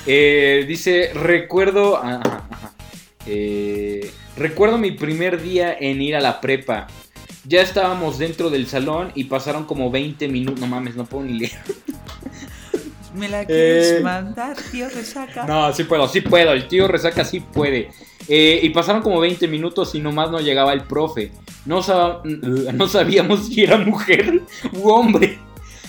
[0.06, 2.00] Eh, dice, recuerdo...
[3.28, 6.86] Eh, recuerdo mi primer día en ir a la prepa.
[7.44, 10.60] Ya estábamos dentro del salón y pasaron como 20 minutos.
[10.60, 11.58] No mames, no puedo ni leer.
[13.14, 15.46] ¿Me la quieres eh, mandar, tío Resaca?
[15.46, 16.52] No, sí puedo, sí puedo.
[16.52, 17.90] El tío Resaca sí puede.
[18.28, 21.32] Eh, y pasaron como 20 minutos y nomás no llegaba el profe.
[21.64, 21.80] No,
[22.24, 25.38] no sabíamos si era mujer u hombre.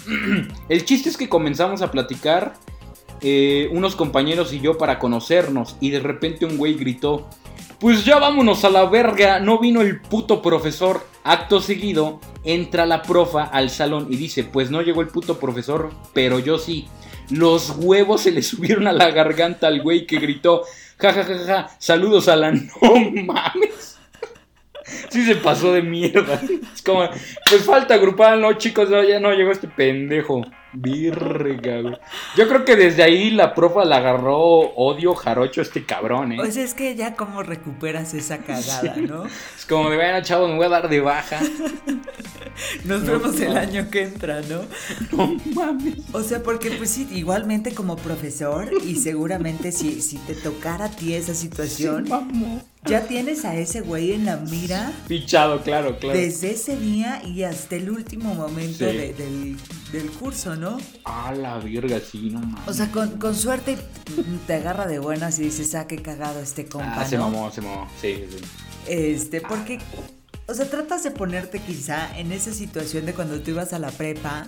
[0.70, 2.54] El chiste es que comenzamos a platicar
[3.22, 5.78] eh, unos compañeros y yo para conocernos.
[5.80, 7.28] Y de repente un güey gritó:
[7.80, 11.06] Pues ya vámonos a la verga, no vino el puto profesor.
[11.24, 15.92] Acto seguido, entra la profa al salón y dice: Pues no llegó el puto profesor,
[16.14, 16.88] pero yo sí.
[17.30, 20.64] Los huevos se le subieron a la garganta al güey que gritó,
[20.98, 22.70] ja, ja, ja, ja, saludos a la no
[23.26, 23.98] mames.
[25.10, 26.42] sí se pasó de mierda.
[26.74, 27.08] Es como,
[27.50, 30.42] pues falta grupal, no, chicos, ya no llegó este pendejo.
[30.74, 31.98] Virga, güey.
[32.36, 36.38] Yo creo que desde ahí la profa le agarró odio jarocho a este cabrón, ¿eh?
[36.38, 39.26] Pues es que ya como recuperas esa cagada, ¿no?
[39.58, 41.40] es como de, bueno, chavos, me voy a dar de baja.
[42.86, 44.62] Nos vemos el año que entra, ¿no?
[45.18, 45.96] No mames.
[46.12, 50.92] O sea, porque pues sí, igualmente como profesor y seguramente si, si te tocara a
[50.92, 52.06] ti esa situación,
[52.86, 54.92] ya tienes a ese güey en la mira.
[55.08, 56.18] Pichado, claro, claro.
[56.18, 59.58] Desde ese día y hasta el último momento del,
[59.92, 60.59] del, curso, ¿no?
[61.06, 62.68] Ah, la virga, sí, no mames.
[62.68, 63.78] O sea, con, con, suerte
[64.48, 67.02] te agarra de buenas y dices, ah, qué cagado este compa.
[67.02, 68.38] Ah, se mamó, se mamó, sí, sí.
[68.88, 69.80] Este, porque
[70.50, 73.92] o sea, tratas de ponerte quizá en esa situación de cuando tú ibas a la
[73.92, 74.48] prepa,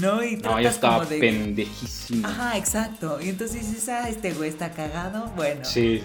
[0.00, 0.24] ¿no?
[0.24, 1.18] Y tratas no, ya estaba como de...
[1.20, 2.26] pendejísimo.
[2.26, 3.20] Ajá, exacto.
[3.20, 5.32] Y entonces dices, ah, este güey está cagado.
[5.36, 5.64] Bueno.
[5.64, 6.02] Sí.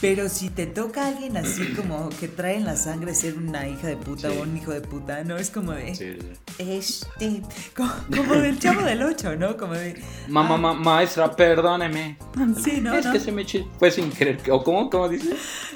[0.00, 3.68] Pero si te toca a alguien así como que trae en la sangre ser una
[3.68, 5.36] hija de puta o un hijo de puta, ¿no?
[5.36, 5.94] Es como de...
[5.94, 6.16] Sí,
[6.58, 7.42] Este...
[7.74, 9.56] Como, del chavo del 8, ¿no?
[9.56, 10.00] Como de...
[10.28, 10.74] Mamá, ah.
[10.74, 12.16] maestra, perdóneme.
[12.62, 12.94] Sí, ¿no?
[12.94, 13.44] Es que se me
[13.78, 14.38] fue sin querer.
[14.50, 14.88] ¿O cómo?
[14.90, 15.34] ¿Cómo dices?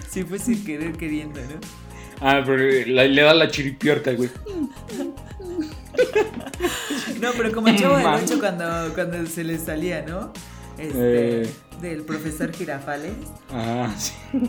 [0.08, 1.60] Sí, fue sin querer queriendo, ¿no?
[2.20, 4.30] Ah, pero le da la chiripiorca, güey.
[7.20, 10.32] No, pero como el chavo del 8 cuando, cuando se le salía, ¿no?
[10.78, 11.50] Este, eh.
[11.80, 13.14] Del profesor Girafales.
[13.50, 14.12] Ah, sí.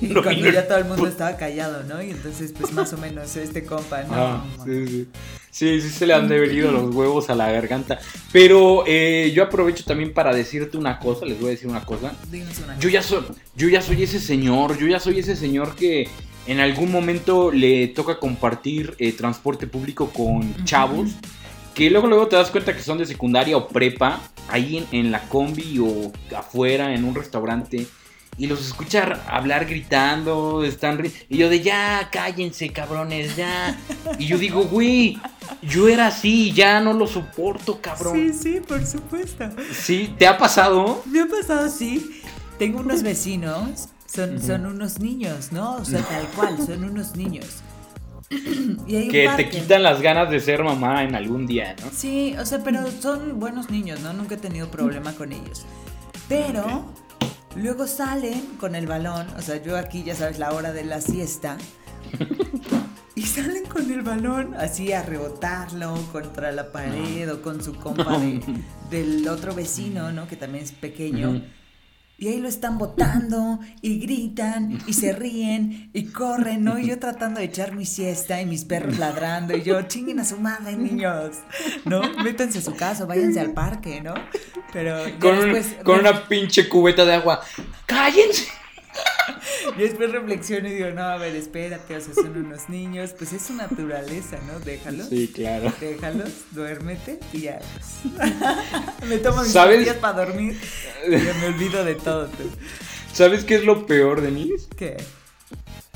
[0.00, 2.02] Y cuando ya todo el mundo estaba callado, ¿no?
[2.02, 4.14] Y entonces, pues más o menos este compa, ¿no?
[4.14, 5.08] Ah, sí, sí.
[5.50, 8.00] Sí, sí se le han deberido los huevos a la garganta.
[8.32, 12.12] Pero eh, yo aprovecho también para decirte una cosa, les voy a decir una cosa.
[12.32, 16.08] Una yo ya soy, yo ya soy ese señor, yo ya soy ese señor que
[16.48, 21.10] en algún momento le toca compartir eh, transporte público con chavos
[21.74, 25.20] que luego luego te das cuenta que son de secundaria o prepa, ahí en, la
[25.28, 27.86] combi o afuera en un restaurante
[28.36, 33.78] y los escuchar hablar gritando, están y yo de ya, cállense, cabrones, ya.
[34.18, 35.18] Y yo digo, güey,
[35.62, 38.14] yo era así, ya no lo soporto, cabrón.
[38.14, 39.50] Sí, sí, por supuesto.
[39.72, 41.02] Sí, ¿te ha pasado?
[41.06, 42.20] Me ha pasado, sí.
[42.58, 45.76] Tengo unos vecinos son, unos niños, ¿no?
[45.76, 47.46] O sea, tal cual, son unos niños.
[48.86, 51.90] que te quitan las ganas de ser mamá en algún día, ¿no?
[51.92, 54.12] Sí, o sea, pero son buenos niños, ¿no?
[54.12, 55.64] Nunca he tenido problema con ellos.
[56.28, 56.84] Pero
[57.56, 61.00] luego salen con el balón, o sea, yo aquí ya sabes la hora de la
[61.00, 61.56] siesta.
[63.14, 68.20] y salen con el balón así a rebotarlo contra la pared o con su compa
[68.90, 70.26] del otro vecino, ¿no?
[70.26, 71.42] Que también es pequeño.
[72.16, 76.78] Y ahí lo están botando y gritan y se ríen y corren, ¿no?
[76.78, 80.24] Y yo tratando de echar mi siesta y mis perros ladrando y yo, chinguen a
[80.24, 81.36] su madre, niños,
[81.84, 82.02] ¿no?
[82.22, 84.14] Métanse a su casa, váyanse al parque, ¿no?
[84.72, 87.40] Pero con, después, con una pinche cubeta de agua,
[87.86, 88.48] cállense.
[89.76, 93.32] Y después reflexiono y digo, no, a ver, espérate, o sea, son unos niños, pues
[93.32, 94.60] es su naturaleza, ¿no?
[94.60, 95.08] Déjalos.
[95.08, 95.72] Sí, claro.
[95.80, 97.58] Déjalos, duérmete y ya.
[97.58, 98.14] Pues.
[99.08, 100.58] me tomo mis días para dormir
[101.06, 102.28] y me olvido de todo.
[103.12, 104.66] ¿Sabes qué es lo peor, Denise?
[104.76, 104.96] ¿Qué?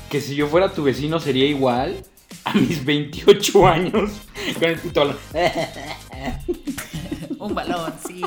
[0.09, 2.03] Que si yo fuera tu vecino sería igual
[2.43, 4.11] a mis 28 años
[4.55, 5.17] con el puto balón.
[7.39, 8.21] Un balón, sí.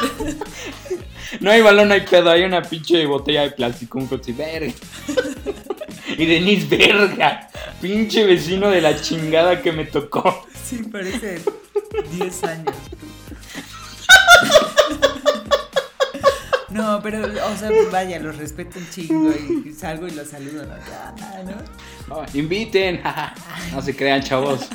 [1.40, 4.72] No hay balón, no hay pedo, hay una pinche botella de plástico, un coche verga.
[6.18, 7.48] Y Denise, verga.
[7.80, 10.44] Pinche vecino de la chingada que me tocó.
[10.64, 11.40] Sí, parece
[12.18, 12.74] 10 años.
[16.70, 19.32] No, pero, o sea, vaya, los respeto un chingo
[19.66, 22.16] y salgo y los saludo, ¿no?
[22.16, 22.24] ¿no?
[22.34, 23.02] inviten,
[23.72, 24.68] no se crean, chavos.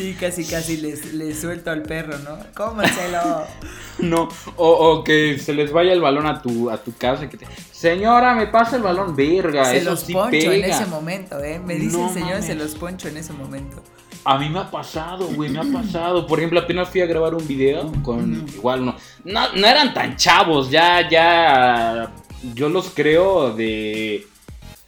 [0.00, 2.38] Sí, casi, casi les, les suelto al perro, ¿no?
[2.54, 3.44] Cómanselo.
[3.98, 7.28] No, o, que se les vaya el balón a tu, a tu casa.
[7.28, 7.46] Que te...
[7.70, 9.66] Señora, me pasa el balón, verga.
[9.66, 11.58] Se los poncho en ese momento, ¿eh?
[11.58, 13.82] Me dicen, señor, se los poncho en ese momento.
[14.24, 16.26] A mí me ha pasado, güey, me ha pasado.
[16.26, 18.48] Por ejemplo, apenas fui a grabar un video con.
[18.54, 19.54] Igual no, no.
[19.54, 22.10] No eran tan chavos, ya, ya.
[22.54, 24.26] Yo los creo de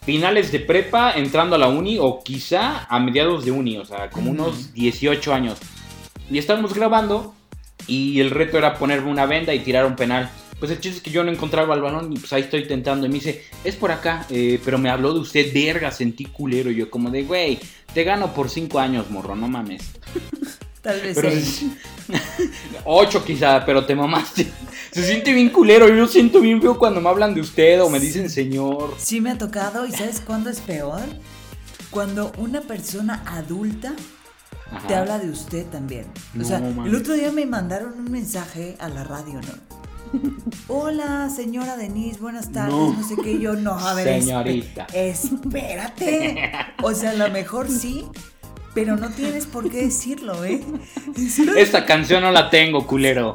[0.05, 4.09] finales de prepa entrando a la uni o quizá a mediados de uni, o sea,
[4.09, 5.59] como unos 18 años.
[6.29, 7.33] Y estábamos grabando
[7.87, 10.29] y el reto era ponerme una venda y tirar un penal.
[10.59, 13.05] Pues el chiste es que yo no encontraba el balón y pues ahí estoy tentando.
[13.05, 16.71] Y me dice, es por acá, eh, pero me habló de usted, verga, sentí culero.
[16.71, 17.59] Y yo como de, güey,
[17.93, 19.91] te gano por 5 años, morro, no mames.
[20.83, 21.65] Tal vez seis.
[22.83, 24.45] Ocho quizá, pero te mamaste.
[24.93, 25.87] Se siente bien culero.
[25.89, 28.93] Yo siento bien feo cuando me hablan de usted o me dicen señor.
[28.97, 29.85] Sí me ha tocado.
[29.87, 31.01] ¿Y sabes cuándo es peor?
[31.89, 33.93] Cuando una persona adulta
[34.87, 36.05] te habla de usted también.
[36.39, 39.73] o sea, el otro día me mandaron un mensaje a la radio, ¿no?
[40.67, 44.85] hola señora Denise, buenas tardes, no, sé qué, yo no, a ver, señorita.
[44.93, 46.51] espérate.
[46.83, 48.05] O sea, a lo mejor sí,
[48.73, 50.61] pero no tienes por qué decirlo, ¿eh?
[51.57, 53.33] Esta canción no la tengo, culero.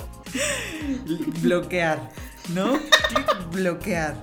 [1.41, 2.11] Bloquear,
[2.55, 2.79] ¿no?
[3.53, 4.17] Bloquear.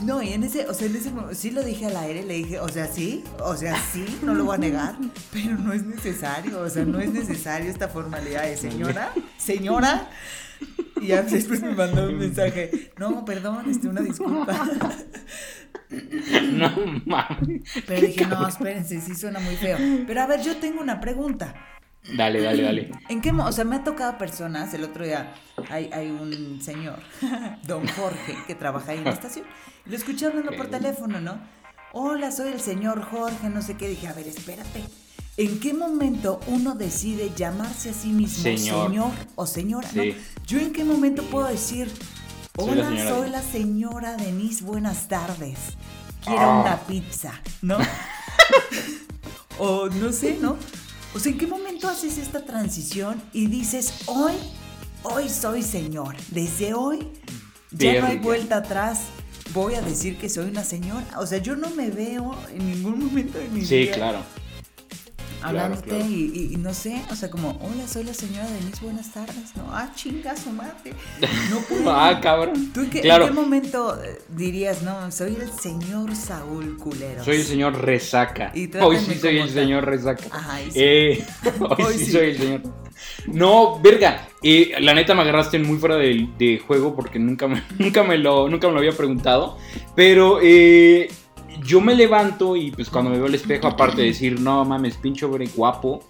[0.00, 2.34] No, y en ese, o sea, en ese momento, sí lo dije al aire, le
[2.34, 4.96] dije, o sea, sí, o sea, sí, no lo voy a negar,
[5.32, 10.08] pero no es necesario, o sea, no es necesario esta formalidad de señora, señora.
[11.00, 14.58] Y ya después me mandó un mensaje, no, perdón, este, una disculpa.
[16.52, 16.68] No
[17.04, 17.62] mames.
[17.86, 19.78] Pero dije, no, espérense, sí suena muy feo.
[20.04, 21.54] Pero a ver, yo tengo una pregunta.
[22.14, 22.90] Dale, dale, dale.
[23.08, 25.34] ¿En qué, o sea, me ha tocado personas, el otro día
[25.70, 26.98] hay, hay un señor,
[27.66, 29.46] don Jorge, que trabaja ahí en la estación,
[29.84, 31.40] lo escuché hablando por teléfono, ¿no?
[31.92, 34.84] Hola, soy el señor Jorge, no sé qué, dije, a ver, espérate.
[35.38, 39.86] ¿En qué momento uno decide llamarse a sí mismo señor, o señora?
[39.92, 40.02] ¿no?
[40.46, 41.92] Yo en qué momento puedo decir,
[42.56, 45.58] hola, soy la señora Denise, buenas tardes.
[46.24, 46.60] Quiero ah.
[46.62, 47.76] una pizza, ¿no?
[49.58, 50.56] o no sé, ¿no?
[51.14, 54.32] O sea, ¿en qué momento haces esta transición y dices, hoy,
[55.02, 56.16] hoy soy señor?
[56.30, 57.08] Desde hoy
[57.72, 59.00] ya no hay vuelta atrás.
[59.52, 61.06] Voy a decir que soy una señora.
[61.18, 63.68] O sea, yo no me veo en ningún momento de mi vida.
[63.68, 64.20] Sí, claro
[65.46, 69.64] hablándote Y, no sé, o sea, como, hola, soy la señora Denise, buenas tardes, ¿no?
[69.70, 70.92] Ah, chinga, su madre.
[71.50, 71.90] No puedo.
[71.90, 72.72] ah, cabrón.
[72.72, 77.24] ¿Tú en qué, momento eh, dirías, no, soy el señor Saúl Culero?
[77.24, 78.52] Soy el señor Resaca.
[78.80, 80.24] hoy sí soy el señor Resaca.
[80.30, 80.70] Ajá, sí.
[80.74, 81.24] Eh,
[81.78, 82.62] hoy, sí, soy el señor.
[83.26, 87.62] No, verga, eh, la neta me agarraste muy fuera de, de juego porque nunca me,
[87.78, 89.58] nunca, me lo, nunca me lo había preguntado.
[89.94, 91.08] Pero eh,
[91.66, 94.96] yo me levanto y pues cuando me veo al espejo, aparte de decir, no mames,
[94.96, 96.02] pincho guapo,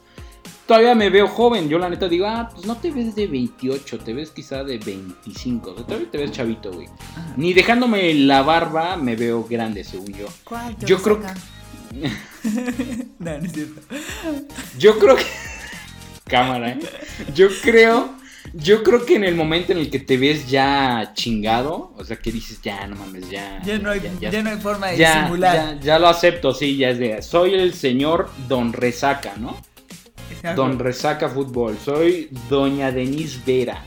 [0.66, 1.68] todavía me veo joven.
[1.68, 4.78] Yo la neta digo, ah, pues no te ves de 28, te ves quizá de
[4.78, 5.70] 25.
[5.70, 6.88] O sea, todavía te ves chavito, güey.
[7.36, 10.26] Ni dejándome la barba me veo grande, según yo.
[10.44, 11.26] ¿Cuál yo creo que...
[13.18, 13.80] no, no es cierto.
[14.78, 15.24] Yo creo que...
[16.24, 16.80] Cámara, ¿eh?
[17.34, 18.16] Yo creo
[18.52, 22.16] yo creo que en el momento en el que te ves ya chingado, o sea,
[22.16, 23.62] que dices, ya, no mames, ya.
[23.62, 25.80] Ya no hay, ya, no hay forma de disimular.
[25.80, 27.22] Ya, lo acepto, sí, ya es de.
[27.22, 29.56] Soy el señor Don Resaca, ¿no?
[30.54, 31.76] Don Resaca Fútbol.
[31.82, 33.82] Soy Doña Denise Vera.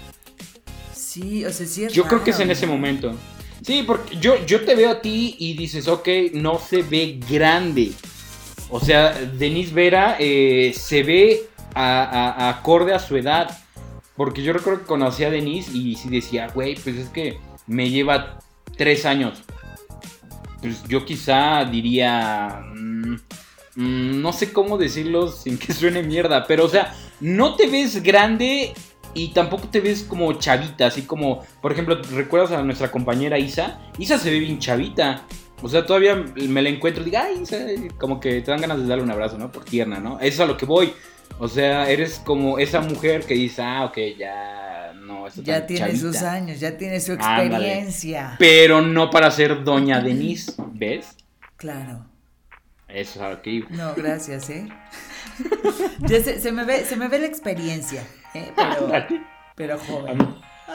[0.94, 3.16] Sí, o sea, sí Yo creo que es en ese momento.
[3.62, 7.92] Sí, porque yo, yo te veo a ti y dices, ok, no se ve grande.
[8.70, 13.50] O sea, Denise Vera eh, se ve acorde a su edad.
[14.20, 17.90] Porque yo recuerdo que conocí a Denise y sí decía, güey, pues es que me
[17.90, 18.40] lleva
[18.76, 19.42] tres años.
[20.60, 22.66] Pues yo quizá diría...
[22.76, 23.14] Mm,
[23.76, 28.04] mm, no sé cómo decirlo sin que suene mierda, pero o sea, no te ves
[28.04, 28.74] grande
[29.14, 33.80] y tampoco te ves como chavita, así como, por ejemplo, ¿recuerdas a nuestra compañera Isa?
[34.00, 35.24] Isa se ve bien chavita.
[35.62, 37.58] O sea, todavía me la encuentro y digo, ay, Isa,
[37.98, 39.50] como que te dan ganas de darle un abrazo, ¿no?
[39.50, 40.20] Por tierna, ¿no?
[40.20, 40.92] Eso es a lo que voy.
[41.38, 46.22] O sea, eres como esa mujer que dice, ah, ok, ya no Ya tiene sus
[46.22, 48.36] años, ya tiene su experiencia.
[48.40, 51.16] Pero no para ser doña Denise, ¿ves?
[51.58, 52.06] Claro.
[52.88, 53.64] Eso es aquí.
[53.70, 54.68] No, gracias, ¿eh?
[56.40, 58.52] se, me ve, se me ve la experiencia, ¿eh?
[58.56, 58.90] Pero,
[59.56, 60.20] pero joven.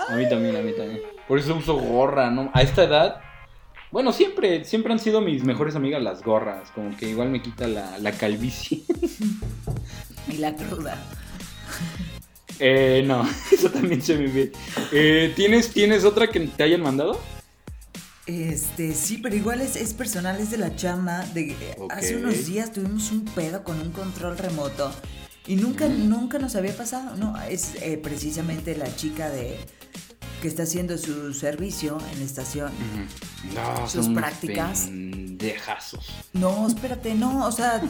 [0.08, 1.00] A mí, también, a mí también.
[1.26, 2.50] Por eso uso gorra, ¿no?
[2.52, 3.20] A esta edad
[3.94, 7.68] bueno, siempre, siempre han sido mis mejores amigas las gorras, como que igual me quita
[7.68, 8.82] la, la calvicie.
[10.28, 11.02] Y la cruda.
[12.58, 14.52] Eh, no, eso también se me ve.
[14.92, 17.20] Eh, ¿tienes, ¿Tienes otra que te hayan mandado?
[18.26, 21.24] Este, sí, pero igual es, es personal, es de la chama.
[21.34, 21.54] De,
[21.90, 24.92] Hace unos días tuvimos un pedo con un control remoto
[25.46, 27.16] y nunca, nunca nos había pasado.
[27.16, 29.58] No, es eh, precisamente la chica de,
[30.44, 32.70] que está haciendo su servicio en la estación,
[33.54, 34.88] no, sus prácticas.
[34.88, 36.06] Pendejazos.
[36.34, 37.80] No, espérate, no, o sea,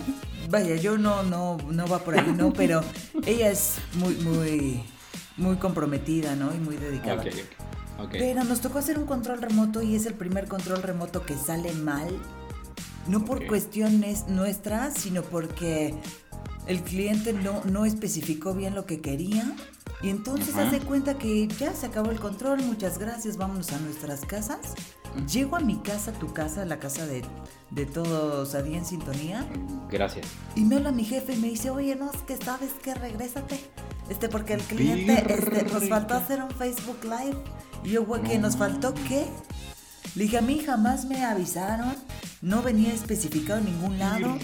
[0.50, 2.80] vaya, yo no, no, no va por ahí, no, pero
[3.26, 4.84] ella es muy, muy,
[5.36, 6.54] muy comprometida, ¿no?
[6.54, 7.22] Y muy dedicada.
[7.22, 7.44] Okay,
[7.98, 8.20] okay.
[8.20, 11.72] Pero nos tocó hacer un control remoto y es el primer control remoto que sale
[11.72, 12.06] mal.
[13.08, 15.92] No por cuestiones nuestras, sino porque
[16.68, 19.56] el cliente no, no especificó bien lo que quería
[20.04, 24.20] y entonces hace cuenta que ya se acabó el control, muchas gracias, vámonos a nuestras
[24.20, 24.74] casas.
[25.32, 27.24] Llego a mi casa, tu casa, la casa de,
[27.70, 29.46] de todos ahí en sintonía.
[29.88, 30.26] Gracias.
[30.56, 33.58] Y me habla mi jefe y me dice, oye, no, es que sabes que regrésate.
[34.10, 37.38] Este, porque el cliente, este, nos faltó hacer un Facebook Live.
[37.82, 39.24] Y yo, güey, ¿qué nos faltó qué?
[40.16, 41.94] Le dije, a mí jamás me avisaron,
[42.42, 44.36] no venía especificado en ningún lado.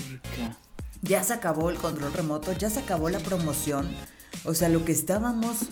[1.03, 3.89] Ya se acabó el control remoto, ya se acabó la promoción
[4.45, 5.69] o sea, lo que estábamos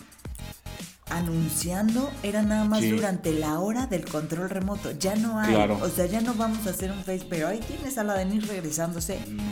[1.10, 4.92] anunciando era nada más durante la hora del control remoto.
[4.92, 7.98] Ya no hay, o sea, ya no vamos a hacer un face, pero ahí tienes
[7.98, 9.20] a la Denise regresándose.
[9.28, 9.42] No.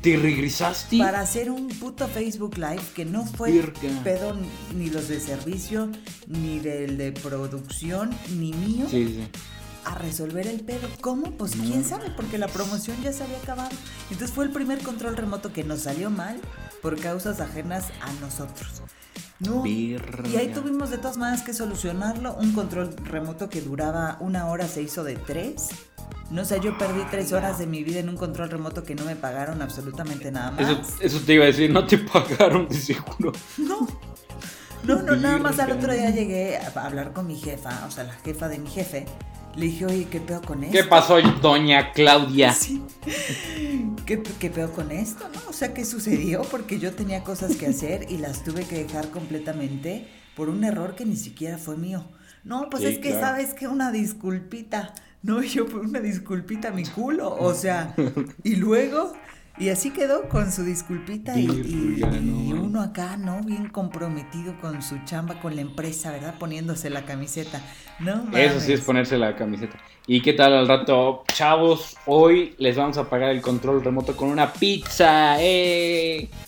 [0.00, 0.98] ¿Te regresaste?
[0.98, 3.72] Para hacer un puto Facebook Live que no fue
[4.04, 4.36] pedo
[4.74, 5.90] ni los de servicio,
[6.26, 8.86] ni del de producción, ni mío.
[8.90, 9.28] Sí, sí
[9.84, 10.86] a resolver el pedo.
[11.00, 11.30] ¿Cómo?
[11.30, 13.70] Pues quién sabe, porque la promoción ya se había acabado.
[14.10, 16.38] Entonces fue el primer control remoto que nos salió mal
[16.82, 18.82] por causas ajenas a nosotros.
[19.40, 19.64] No.
[19.64, 19.96] Y
[20.36, 22.34] ahí tuvimos de todas maneras que solucionarlo.
[22.34, 25.68] Un control remoto que duraba una hora se hizo de tres.
[26.30, 29.04] No sé, yo perdí tres horas de mi vida en un control remoto que no
[29.04, 31.00] me pagaron absolutamente nada más.
[31.00, 33.32] Eso, te iba a decir, no te pagaron de seguro.
[33.56, 33.86] No.
[34.84, 38.04] No, no, nada más al otro día llegué a hablar con mi jefa, o sea,
[38.04, 39.06] la jefa de mi jefe.
[39.58, 40.78] Le dije, oye, ¿qué pedo con esto?
[40.78, 42.54] ¿Qué pasó, doña Claudia?
[42.58, 42.80] Sí.
[44.06, 45.28] ¿Qué, ¿Qué pedo con esto?
[45.34, 45.50] ¿no?
[45.50, 46.42] O sea, ¿qué sucedió?
[46.42, 50.06] Porque yo tenía cosas que hacer y las tuve que dejar completamente
[50.36, 52.04] por un error que ni siquiera fue mío.
[52.44, 54.94] No, pues es que sabes que una disculpita.
[55.22, 57.34] No, yo por una disculpita mi culo.
[57.34, 57.96] O sea,
[58.44, 59.12] y luego
[59.58, 61.48] y así quedó con su disculpita y,
[62.52, 63.40] uno acá, ¿no?
[63.42, 66.34] Bien comprometido con su chamba, con la empresa, ¿verdad?
[66.38, 67.60] Poniéndose la camiseta.
[67.98, 69.78] No, Eso sí es ponerse la camiseta.
[70.06, 71.24] ¿Y qué tal al rato?
[71.32, 75.36] Chavos, hoy les vamos a pagar el control remoto con una pizza.
[75.40, 76.28] ¡Eh!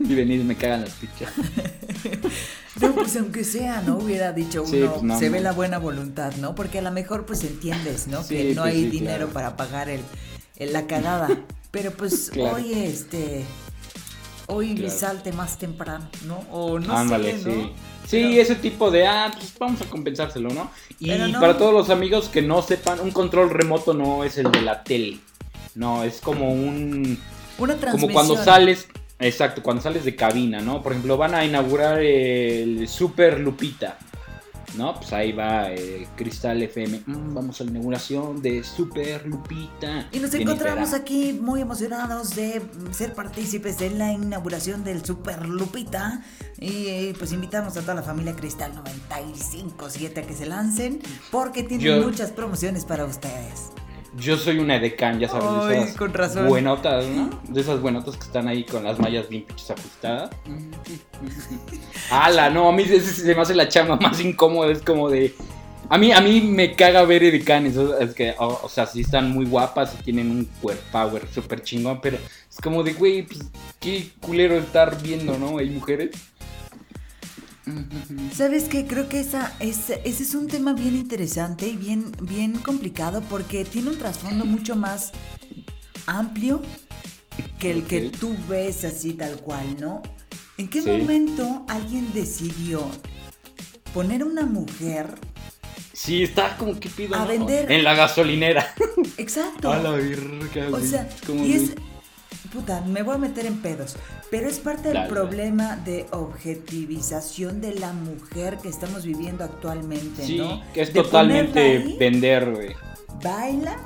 [0.00, 1.32] Y venid, me cagan las pizzas.
[2.80, 3.98] No, pues aunque sea, ¿no?
[3.98, 6.54] Hubiera dicho uno, pues se ve la buena voluntad, ¿no?
[6.54, 8.26] Porque a lo mejor pues entiendes, ¿no?
[8.26, 10.00] que no pues hay dinero para pagar el,
[10.56, 11.28] la cagada.
[11.70, 13.44] Pero pues hoy, este,
[14.46, 16.44] hoy salte más temprano, ¿no?
[16.50, 17.54] O no Ándale, sé, ¿no?
[17.54, 17.72] sí.
[18.06, 20.70] Sí, ese tipo de, ah, pues vamos a compensárselo, ¿no?
[20.98, 24.60] Y para todos los amigos que no sepan, un control remoto no es el de
[24.60, 25.18] la tele.
[25.74, 27.18] No, es como un...
[27.58, 28.12] Una transmisión.
[28.12, 28.88] Como cuando sales,
[29.18, 30.82] exacto, cuando sales de cabina, ¿no?
[30.82, 33.96] Por ejemplo, van a inaugurar el Super Lupita.
[34.76, 34.94] ¿No?
[34.94, 37.02] Pues ahí va eh, Cristal FM.
[37.06, 40.08] Mm, vamos a la inauguración de Super Lupita.
[40.12, 42.62] Y nos encontramos aquí muy emocionados de
[42.92, 46.22] ser partícipes de la inauguración del Super Lupita.
[46.58, 51.00] Y eh, pues invitamos a toda la familia Cristal 957 a que se lancen
[51.30, 53.72] porque tienen muchas promociones para ustedes.
[54.16, 56.46] Yo soy una edecán, ya sabes, de esas con razón.
[56.46, 57.30] buenotas, ¿no?
[57.48, 60.30] De esas buenotas que están ahí con las mallas bien pinches ajustadas.
[62.10, 62.50] ¡Hala!
[62.50, 65.34] No, a mí se me hace la chamba más incómoda, es como de...
[65.88, 69.44] A mí, a mí me caga ver edecanes, es que, o, sea, sí están muy
[69.44, 70.48] guapas y tienen un
[70.90, 73.40] power súper chingón, pero es como de, güey, pues,
[73.80, 75.58] qué culero estar viendo, ¿no?
[75.58, 76.10] Hay mujeres
[78.34, 78.86] ¿Sabes qué?
[78.86, 83.90] Creo que esa, ese es un tema bien interesante y bien, bien complicado porque tiene
[83.90, 85.12] un trasfondo mucho más
[86.06, 86.62] amplio
[87.58, 90.02] que el que tú ves así tal cual, ¿no?
[90.58, 92.84] ¿En qué momento alguien decidió
[93.94, 95.14] poner una mujer
[95.92, 97.14] Sí, está como que pido.
[97.14, 97.70] A vender.
[97.70, 98.74] En la gasolinera.
[99.18, 99.70] Exacto.
[99.70, 100.68] A la virga.
[100.72, 101.08] O sea,
[101.44, 101.74] y es,
[102.52, 103.96] puta, me voy a meter en pedos,
[104.30, 110.40] pero es parte del problema de objetivización de la mujer que estamos viviendo actualmente, sí,
[110.74, 112.74] que es totalmente vender, güey.
[113.22, 113.78] Baila,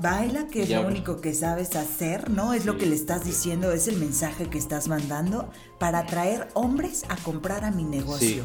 [0.00, 2.52] baila, que es lo único que sabes hacer, ¿no?
[2.52, 7.04] Es lo que le estás diciendo, es el mensaje que estás mandando para atraer hombres
[7.08, 8.44] a comprar a mi negocio.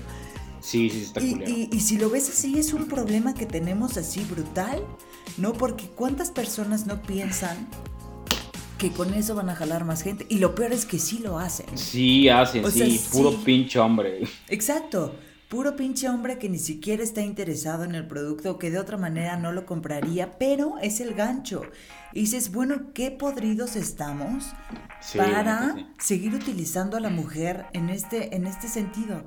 [0.61, 4.25] Sí, sí, está y, y, si lo ves así, es un problema que tenemos así
[4.25, 4.83] brutal,
[5.37, 5.53] ¿no?
[5.53, 7.69] Porque ¿cuántas personas no piensan
[8.79, 10.25] que con eso van a jalar más gente.
[10.29, 11.77] Y lo peor es que sí lo hacen.
[11.77, 14.21] Sí, hacen, sí, puro pinche hombre.
[14.47, 15.15] Exacto,
[15.49, 19.37] puro pinche hombre que ni siquiera está interesado en el producto que de otra manera
[19.37, 21.61] no lo compraría, pero es el gancho.
[22.13, 24.45] Y dices, bueno, qué podridos estamos
[25.15, 29.23] para seguir utilizando a la mujer en este, en este sentido.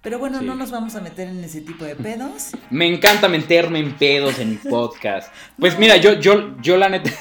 [0.00, 2.50] Pero bueno, no nos vamos a meter en ese tipo de pedos.
[2.70, 5.32] Me encanta meterme en pedos en mi podcast.
[5.58, 7.12] Pues mira, yo, yo, yo la neta,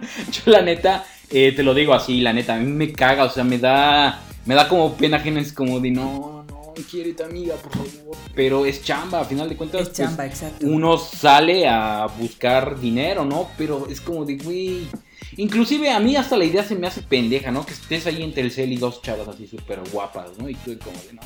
[0.32, 3.30] yo la neta, eh, te lo digo así, la neta, a mí me caga, o
[3.30, 7.24] sea, me da, me da como pena ajena, es como de no, no, quiere tu
[7.24, 8.16] amiga, por favor.
[8.34, 9.82] Pero es chamba, a final de cuentas.
[9.82, 10.66] Es pues, chamba, exacto.
[10.66, 13.48] Uno sale a buscar dinero, ¿no?
[13.56, 14.86] Pero es como de, güey.
[15.36, 17.64] Inclusive a mí hasta la idea se me hace pendeja, ¿no?
[17.64, 20.48] Que estés ahí en Telcel y dos chavas así súper guapas, ¿no?
[20.48, 21.22] Y tú como de, no,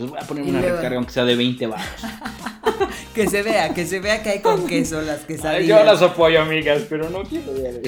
[0.00, 1.86] pues voy a poner una recarga aunque sea de 20 baros.
[3.14, 5.66] que se vea, que se vea que hay con queso las quesadillas.
[5.66, 7.82] Yo las apoyo, amigas, pero no quiero ver.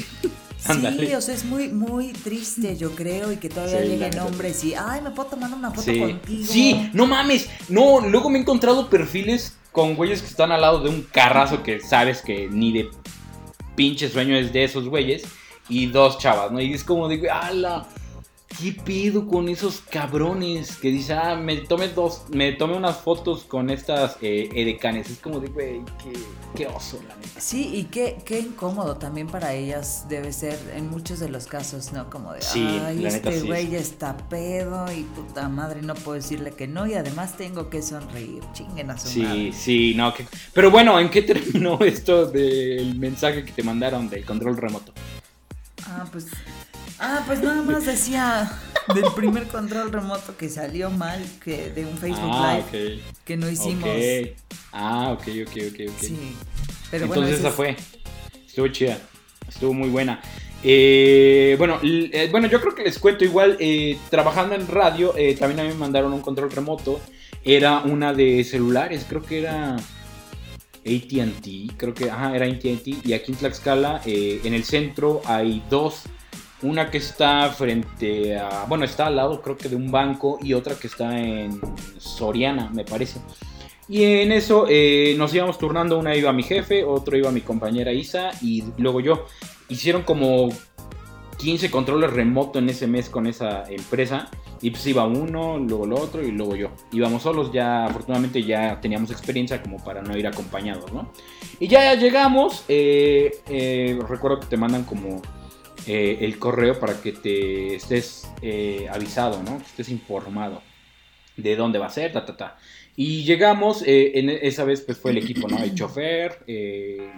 [0.58, 4.74] Sí, o sea, es muy, muy triste, yo creo, y que todavía lleguen hombres y,
[4.74, 6.46] ay, me puedo tomar una foto contigo.
[6.46, 10.80] Sí, no mames, no, luego me he encontrado perfiles con güeyes que están al lado
[10.80, 12.90] de un carrazo que sabes que ni de
[13.74, 15.24] pinche sueño es de esos güeyes,
[15.68, 16.60] y dos chavas, ¿no?
[16.60, 17.86] Y es como digo, ala,
[18.58, 20.76] ¿qué pido con esos cabrones?
[20.76, 25.10] Que dice, ah, me tome dos, me tome unas fotos con estas eh, edecanes.
[25.10, 26.12] Es como de, güey, qué,
[26.54, 27.40] qué, oso, la neta.
[27.40, 31.92] Sí, y qué, qué incómodo también para ellas debe ser en muchos de los casos,
[31.92, 32.10] ¿no?
[32.10, 36.86] Como de, ay, este güey está pedo y puta madre, no puedo decirle que no
[36.86, 38.42] y además tengo que sonreír.
[38.52, 40.12] Chinguen a su Sí, sí, no.
[40.14, 40.26] Que...
[40.52, 44.92] Pero bueno, ¿en qué terminó esto del mensaje que te mandaron del control remoto?
[45.86, 46.26] Ah, pues
[47.04, 48.48] Ah, pues nada más decía
[48.94, 53.50] del primer control remoto que salió mal, que de un Facebook ah, Live que no
[53.50, 53.90] hicimos.
[54.70, 56.00] Ah, ok, ok, ok, ok.
[56.00, 56.36] Sí.
[56.92, 57.74] Pero Entonces esa fue.
[58.46, 59.00] Estuvo chida.
[59.48, 60.22] Estuvo muy buena.
[60.62, 65.58] Eh, bueno, eh, bueno, yo creo que les cuento igual, eh, trabajando en radio, también
[65.58, 67.00] a mí me mandaron un control remoto.
[67.42, 73.04] Era una de celulares, creo que era ATT, creo que, ajá, era ATT.
[73.04, 76.04] Y aquí en Tlaxcala, en el centro, hay dos
[76.62, 80.54] una que está frente a, bueno, está al lado creo que de un banco y
[80.54, 81.60] otra que está en
[81.98, 83.20] Soriana, me parece.
[83.88, 87.92] Y en eso eh, nos íbamos turnando, una iba mi jefe, otro iba mi compañera
[87.92, 89.26] Isa y luego yo.
[89.68, 90.48] Hicieron como
[91.38, 94.30] 15 controles remoto en ese mes con esa empresa.
[94.60, 96.70] Y pues iba uno, luego el otro y luego yo.
[96.92, 101.10] Íbamos solos, ya afortunadamente ya teníamos experiencia como para no ir acompañados, ¿no?
[101.58, 105.20] Y ya llegamos, eh, eh, recuerdo que te mandan como
[105.86, 109.58] eh, el correo para que te estés eh, avisado, ¿no?
[109.58, 110.62] Que estés informado
[111.36, 112.56] de dónde va a ser, ta, ta, ta.
[112.94, 115.58] Y llegamos, eh, en esa vez pues fue el equipo, ¿no?
[115.58, 116.44] El chofer,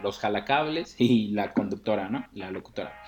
[0.02, 2.26] los jalacables y la conductora, ¿no?
[2.34, 3.02] La locutora.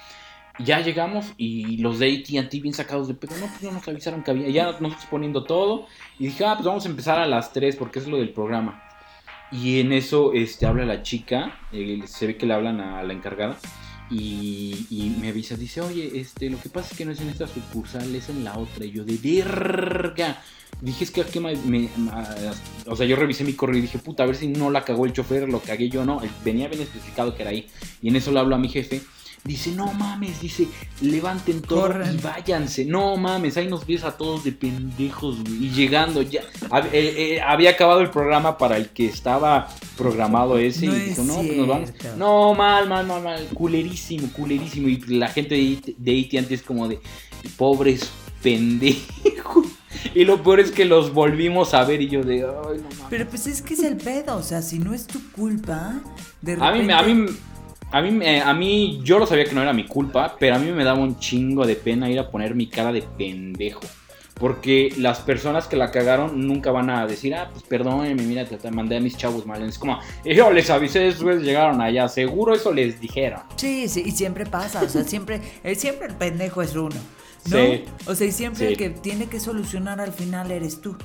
[0.59, 4.23] Ya llegamos y los de AT&T bien sacados de pedo, no, pues no nos avisaron
[4.23, 5.87] que había, ya nos poniendo todo.
[6.19, 8.83] Y dije, ah, pues vamos a empezar a las 3 porque es lo del programa.
[9.53, 11.61] Y en eso este, habla la chica,
[12.07, 13.57] se ve que le hablan a la encargada.
[14.11, 17.47] Y, me avisa, dice, oye, este, lo que pasa es que no es en esta
[17.47, 18.85] sucursal, es en la otra.
[18.85, 20.43] Y yo, de verga.
[20.81, 21.55] Dije, es que aquí me,
[22.87, 25.07] O sea, yo revisé mi correo y dije, puta, a ver si no la cagó
[25.07, 26.21] el chofer, lo cagué yo, no.
[26.45, 27.67] Venía bien especificado que era ahí.
[28.03, 29.01] Y en eso le hablo a mi jefe.
[29.47, 30.67] Dice, no mames, dice,
[31.01, 32.85] levanten todo y váyanse.
[32.85, 36.41] No mames, ahí nos ves a todos de pendejos, Y llegando ya.
[36.93, 40.87] Eh, eh, había acabado el programa para el que estaba programado ese.
[40.87, 41.93] y dijo, no, pues nos vamos.
[42.19, 43.47] No, mal, mal, mal, mal.
[43.55, 44.89] Culerísimo, culerísimo.
[44.89, 46.99] Y la gente de IT antes como de,
[47.57, 48.11] pobres
[48.43, 49.67] pendejos.
[50.15, 52.99] Y lo peor es que los volvimos a ver y yo de, ay, no mames.
[53.11, 56.01] Pero pues es que es el pedo, o sea, si no es tu culpa,
[56.43, 56.93] de repente...
[56.93, 57.27] A mí, a mí
[57.93, 60.71] a mí, a mí, yo lo sabía que no era mi culpa, pero a mí
[60.73, 63.83] me daba un chingo de pena ir a poner mi cara de pendejo.
[64.35, 68.71] Porque las personas que la cagaron nunca van a decir, ah, pues perdónenme, mira, te,
[68.71, 69.63] mandé a mis chavos mal.
[69.63, 73.41] Es como, yo les avisé, después llegaron allá, seguro eso les dijeron.
[73.57, 76.97] Sí, sí, y siempre pasa, o sea, siempre, eh, siempre el pendejo es uno.
[77.47, 77.57] ¿no?
[77.57, 80.97] Sí, o sea, y siempre el que tiene que solucionar al final eres tú.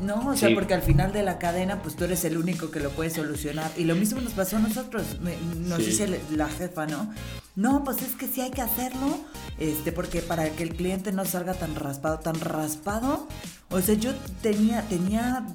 [0.00, 2.80] No, o sea, porque al final de la cadena, pues tú eres el único que
[2.80, 3.70] lo puede solucionar.
[3.76, 7.12] Y lo mismo nos pasó a nosotros, nos dice la jefa, ¿no?
[7.56, 9.18] No, pues es que sí hay que hacerlo,
[9.58, 13.28] este, porque para que el cliente no salga tan raspado, tan raspado.
[13.70, 15.46] O sea, yo tenía, tenía,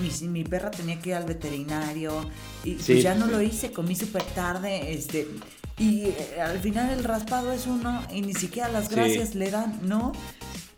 [0.00, 2.28] mi, mi perra tenía que ir al veterinario
[2.62, 5.26] y pues ya no lo hice, comí súper tarde, este,
[5.78, 9.78] y eh, al final el raspado es uno y ni siquiera las gracias le dan,
[9.82, 10.12] ¿no?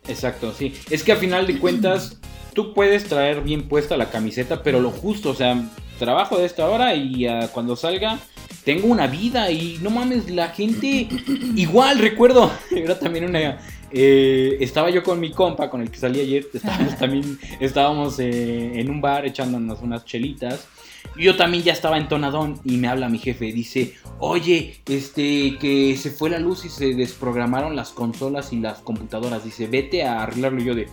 [0.07, 0.73] Exacto, sí.
[0.89, 2.18] Es que al final de cuentas
[2.53, 5.63] tú puedes traer bien puesta la camiseta, pero lo justo, o sea,
[5.97, 8.19] trabajo de esta hora y cuando salga
[8.63, 11.07] tengo una vida y no mames, la gente
[11.55, 13.59] igual recuerdo, era también una
[13.91, 18.79] eh, estaba yo con mi compa con el que salí ayer, estábamos también estábamos eh,
[18.79, 20.67] en un bar echándonos unas chelitas.
[21.15, 25.95] Y yo también ya estaba entonadón y me habla mi jefe, dice, oye, este, que
[25.97, 30.21] se fue la luz y se desprogramaron las consolas y las computadoras, dice, vete a
[30.23, 30.87] arreglarlo y yo de,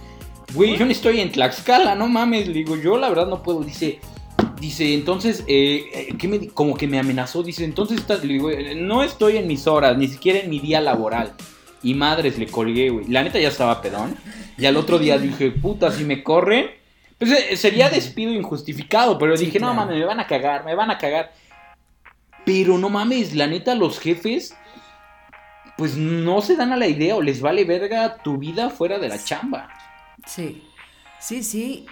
[0.55, 2.47] Güey, yo no estoy en Tlaxcala, no mames.
[2.47, 3.63] Le digo, yo la verdad no puedo.
[3.63, 4.01] Dice,
[4.61, 7.43] dice, entonces, eh, eh ¿qué me, como que me amenazó.
[7.43, 10.61] Dice, entonces, estás, le digo, eh, no estoy en mis horas, ni siquiera en mi
[10.61, 11.33] día laboral.
[11.83, 13.07] Y madres, le colgué, güey.
[13.09, 14.17] La neta ya estaba pedón.
[14.59, 16.71] Y al otro día dije, puta, si me corren,
[17.19, 19.19] pues eh, sería despido injustificado.
[19.19, 21.33] Pero dije, no mames, me van a cagar, me van a cagar.
[22.45, 24.55] Pero no mames, la neta, los jefes
[25.77, 29.09] pues no se dan a la idea o les vale verga tu vida fuera de
[29.09, 29.69] la chamba.
[30.27, 30.62] Sí,
[31.20, 31.87] sí, sí.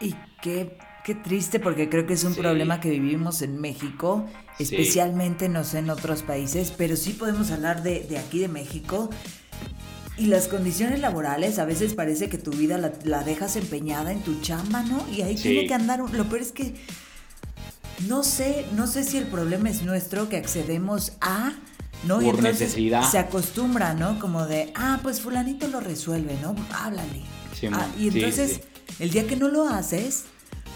[0.00, 4.26] Y qué, qué triste porque creo que es un problema que vivimos en México,
[4.58, 9.10] especialmente no sé en otros países, pero sí podemos hablar de, de aquí de México.
[10.18, 14.40] Y las condiciones laborales, a veces parece que tu vida la, dejas empeñada en tu
[14.40, 15.06] chamba, ¿no?
[15.10, 16.00] Y ahí tiene que andar.
[16.00, 16.74] Lo peor es que
[18.06, 21.54] no sé, no sé si el problema es nuestro que accedemos a
[22.04, 22.20] ¿no?
[22.20, 23.08] Por y necesidad.
[23.08, 24.18] Se acostumbra, ¿no?
[24.18, 26.54] Como de, ah, pues fulanito lo resuelve, ¿no?
[26.72, 27.22] Háblale.
[27.72, 28.60] Ah, y entonces,
[28.98, 30.24] el día que no lo haces,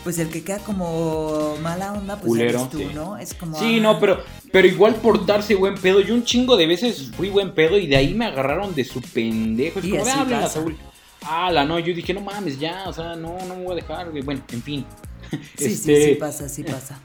[0.05, 3.17] pues el que queda como mala onda, pues eres tú, ¿no?
[3.17, 3.59] Es como.
[3.59, 4.23] Sí, no, pero,
[4.53, 6.01] pero igual portarse buen pedo.
[6.01, 9.01] Yo un chingo de veces fui buen pedo y de ahí me agarraron de su
[9.01, 9.81] pendejo.
[9.81, 10.77] Es como, habla, Saúl.
[11.23, 14.11] la no, yo dije, no mames, ya, o sea, no, no me voy a dejar,
[14.23, 14.87] Bueno, en fin.
[15.31, 17.01] Sí, sí, este, sí pasa, sí pasa.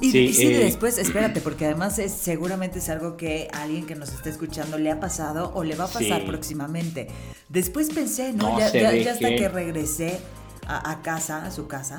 [0.00, 3.94] Y, sí, eh, después, espérate, porque además es, seguramente es algo que a alguien que
[3.94, 7.08] nos está escuchando le ha pasado o le va a pasar próximamente.
[7.48, 8.58] Después pensé, ¿no?
[8.58, 10.18] ya, ya, hasta que regresé
[10.66, 11.98] a, casa, a su casa,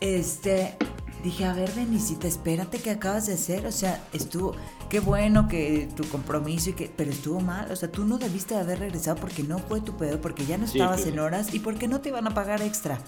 [0.00, 0.76] este,
[1.24, 4.54] dije, a ver, Denisita, espérate que acabas de hacer, o sea, estuvo,
[4.88, 8.54] qué bueno que tu compromiso y que, pero estuvo mal, o sea, tú no debiste
[8.54, 11.88] haber regresado porque no fue tu pedo, porque ya no estabas en horas y porque
[11.88, 13.00] no te iban a pagar extra.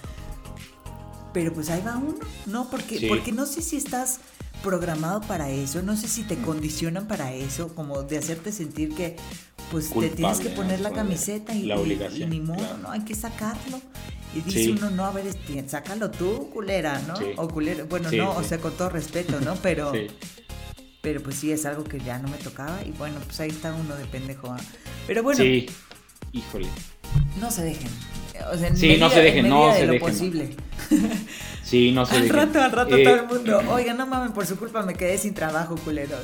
[1.33, 2.69] Pero pues ahí va uno, ¿no?
[2.71, 4.21] Porque, porque no sé si estás
[4.63, 9.17] programado para eso, no sé si te condicionan para eso, como de hacerte sentir que
[9.71, 11.73] pues te tienes que poner la camiseta y,
[12.27, 12.91] ni modo, ¿no?
[12.91, 13.81] Hay que sacarlo.
[14.35, 17.15] Y dice uno, no, a ver, este, sácalo tú, culera, ¿no?
[17.37, 19.55] O culera, bueno, no, o sea, con todo respeto, ¿no?
[19.63, 19.93] Pero,
[21.03, 23.73] pero pues sí, es algo que ya no me tocaba y bueno, pues ahí está
[23.73, 24.53] uno de pendejo.
[24.53, 24.61] ¿ah?
[25.07, 25.43] Pero bueno.
[25.43, 25.67] Sí,
[26.33, 26.69] híjole.
[27.41, 27.91] No se dejen,
[28.53, 30.01] o sea, sí, no se dejen, no se dejen.
[30.01, 30.57] Posible.
[31.63, 33.63] Sí, no se Al rato, al rato todo el eh, mundo.
[33.71, 36.19] Oiga, no mames, por su culpa me quedé sin trabajo, culeros.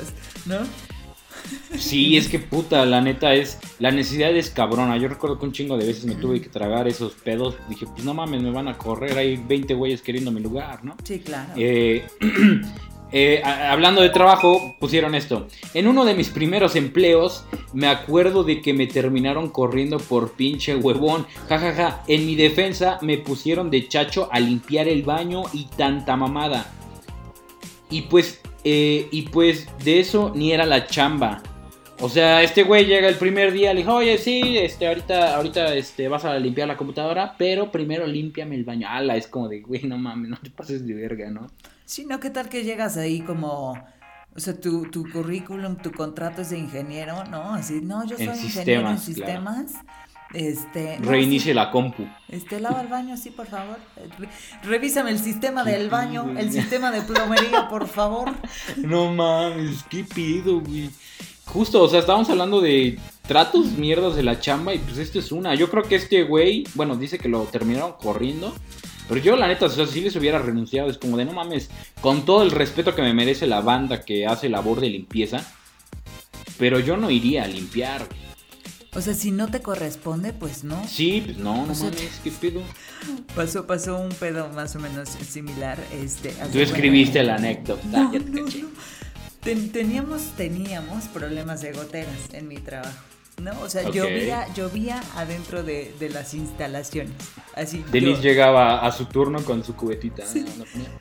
[0.45, 0.57] ¿No?
[1.77, 3.57] Sí, es que puta, la neta es.
[3.79, 4.97] La necesidad es cabrona.
[4.97, 7.55] Yo recuerdo que un chingo de veces me tuve que tragar esos pedos.
[7.69, 9.17] Dije, pues no mames, me van a correr.
[9.17, 10.97] Hay 20 güeyes queriendo mi lugar, ¿no?
[11.03, 11.53] Sí, claro.
[11.55, 12.05] Eh,
[13.11, 15.47] Eh, hablando de trabajo, pusieron esto.
[15.73, 20.75] En uno de mis primeros empleos, me acuerdo de que me terminaron corriendo por pinche
[20.75, 21.25] huevón.
[21.47, 22.03] Jajaja, ja, ja.
[22.07, 26.73] en mi defensa me pusieron de chacho a limpiar el baño y tanta mamada.
[27.89, 31.41] Y pues, eh, y pues de eso ni era la chamba.
[31.99, 35.73] O sea, este güey llega el primer día, le dijo, oye, sí, este, ahorita, ahorita,
[35.73, 38.87] este, vas a limpiar la computadora, pero primero límpiame el baño.
[38.87, 41.47] Ala, es como de, güey, no mames, no te pases de verga, ¿no?
[41.87, 42.19] Sí, ¿no?
[42.19, 43.71] ¿Qué tal que llegas ahí como...
[44.35, 47.53] O sea, tu, tu currículum, tu contrato es de ingeniero, ¿no?
[47.53, 49.71] Así, no, yo soy ingeniero en sistemas.
[50.33, 52.05] Este, Reinicie la compu.
[52.27, 53.77] Este, lava el baño, sí, por favor.
[54.63, 58.35] Revísame el sistema del baño, el sistema de plomería, por favor.
[58.75, 60.89] No mames, qué pido, güey.
[61.45, 65.31] Justo, o sea, estábamos hablando de tratos mierdas de la chamba y pues esto es
[65.31, 65.55] una.
[65.55, 68.53] Yo creo que este güey, bueno, dice que lo terminaron corriendo.
[69.07, 71.69] Pero yo, la neta, o sea, si les hubiera renunciado, es como de no mames,
[72.01, 75.45] con todo el respeto que me merece la banda que hace labor de limpieza,
[76.57, 78.07] pero yo no iría a limpiar.
[78.93, 80.85] O sea, si no te corresponde, pues no.
[80.87, 82.61] Sí, pues no, no mames, ¿qué pedo?
[83.35, 85.77] Pasó, pasó un pedo más o menos similar.
[85.93, 87.85] Este, Tú escribiste la anécdota.
[87.87, 88.11] No,
[89.71, 92.97] teníamos, teníamos problemas de goteras en mi trabajo.
[93.41, 93.51] ¿No?
[93.61, 97.15] O sea, llovía, llovía adentro de, las instalaciones.
[97.55, 97.83] Así.
[97.91, 100.23] Denise llegaba a su turno con su cubetita.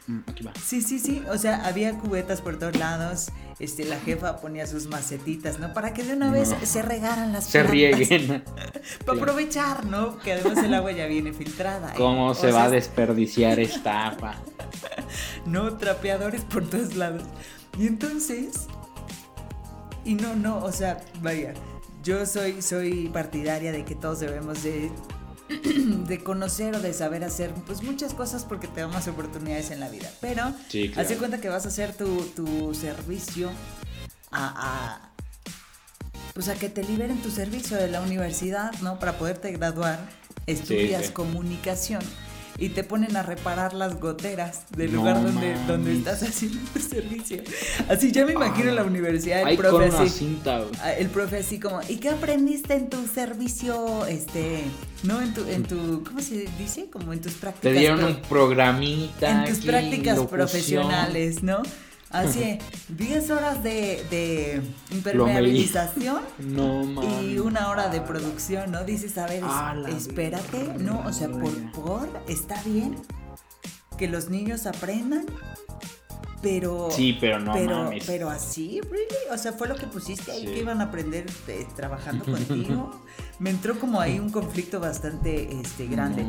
[0.06, 0.20] Mm,
[0.62, 0.82] sí.
[0.82, 3.28] sí, sí, O sea, había cubetas por todos lados.
[3.58, 5.72] Este, la jefa ponía sus macetitas, ¿no?
[5.72, 8.44] Para que de una vez se regaran las Se rieguen.
[9.06, 10.18] Para aprovechar, ¿no?
[10.18, 11.92] Que además el agua ya viene filtrada.
[11.92, 11.94] ¿eh?
[11.96, 14.34] ¿Cómo se va a desperdiciar esta agua?
[15.46, 17.22] no, trapeadores por todos lados.
[17.78, 18.66] Y entonces.
[20.04, 21.54] Y no, no, o sea, vaya
[22.06, 24.92] yo soy, soy partidaria de que todos debemos de,
[26.06, 29.80] de conocer o de saber hacer pues muchas cosas porque te dan más oportunidades en
[29.80, 30.08] la vida.
[30.20, 33.50] Pero sí, cuenta que vas a hacer tu, servicio
[34.30, 35.10] a,
[36.32, 39.00] pues a que te liberen tu servicio de la universidad, ¿no?
[39.00, 39.98] Para poderte graduar,
[40.46, 42.02] estudias comunicación
[42.58, 47.42] y te ponen a reparar las goteras del lugar donde, donde estás haciendo tu servicio.
[47.88, 50.38] Así ya me imagino en la universidad el profe así.
[50.80, 54.06] Ah, el profe así como, ¿y qué aprendiste en tu servicio?
[54.06, 54.62] Este,
[55.02, 56.88] no en tu, en tu, ¿cómo se dice?
[56.90, 57.72] Como en tus prácticas.
[57.72, 59.44] Te dieron un programita.
[59.44, 61.62] En tus prácticas profesionales, ¿no?
[62.10, 66.22] Así, 10 horas de, impermeabilización
[67.22, 68.84] y una hora de producción, ¿no?
[68.84, 69.42] Dices, a ver,
[69.88, 71.02] espérate, ¿no?
[71.06, 72.96] O sea, por, por, está bien
[73.96, 75.26] que los niños aprendan,
[76.42, 76.90] pero...
[76.90, 79.06] Sí, pero no pero, Pero así, really?
[79.32, 83.02] O sea, fue lo que pusiste ahí que iban a aprender eh, trabajando contigo.
[83.38, 86.24] Me entró como ahí un conflicto bastante este, grande.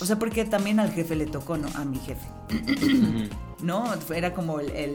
[0.00, 1.68] O sea, porque también al jefe le tocó, ¿no?
[1.74, 2.26] A mi jefe.
[3.62, 3.92] ¿No?
[4.14, 4.94] Era como el,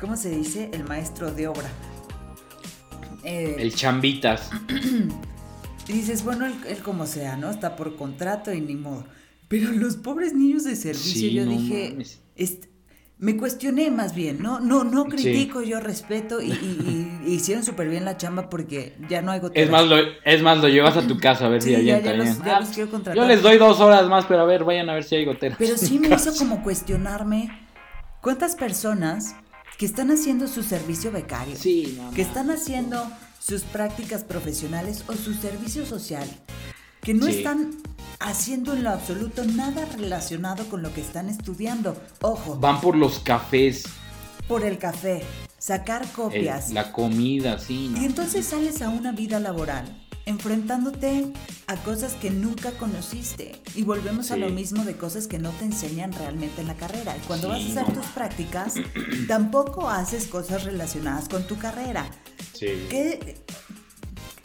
[0.00, 0.70] ¿cómo se dice?
[0.72, 1.70] El maestro de obra.
[3.22, 4.50] Eh, el chambitas.
[5.88, 7.50] y dices, bueno, él, como sea, ¿no?
[7.50, 9.06] Está por contrato y ni modo.
[9.48, 11.96] Pero los pobres niños de servicio, yo dije,
[13.18, 14.60] me cuestioné más bien, ¿no?
[14.60, 16.52] No, no critico, yo respeto y,
[17.26, 19.66] hicieron súper bien la chamba porque ya no hay goteras.
[19.66, 22.00] Es más, lo, es más, lo llevas a tu casa a ver si hay ya,
[23.14, 25.56] Yo les doy dos horas más, pero a ver, vayan a ver si hay goteras.
[25.58, 27.50] Pero sí me hizo como cuestionarme
[28.20, 29.36] cuántas personas
[29.78, 33.06] que están haciendo su servicio becario, que están haciendo
[33.40, 36.28] sus prácticas profesionales o su servicio social,
[37.04, 37.70] que no están
[38.18, 41.96] haciendo en lo absoluto nada relacionado con lo que están estudiando.
[42.22, 42.56] Ojo.
[42.56, 43.84] Van por los cafés.
[44.48, 45.22] Por el café,
[45.58, 46.70] sacar copias.
[46.70, 47.92] la comida, sí.
[47.98, 51.32] Y entonces sales a una vida laboral enfrentándote
[51.66, 53.60] a cosas que nunca conociste.
[53.74, 57.16] Y volvemos a lo mismo de cosas que no te enseñan realmente en la carrera.
[57.16, 58.74] Y cuando vas a hacer tus prácticas,
[59.28, 62.06] tampoco haces cosas relacionadas con tu carrera.
[62.54, 62.86] Sí.
[62.88, 63.44] Que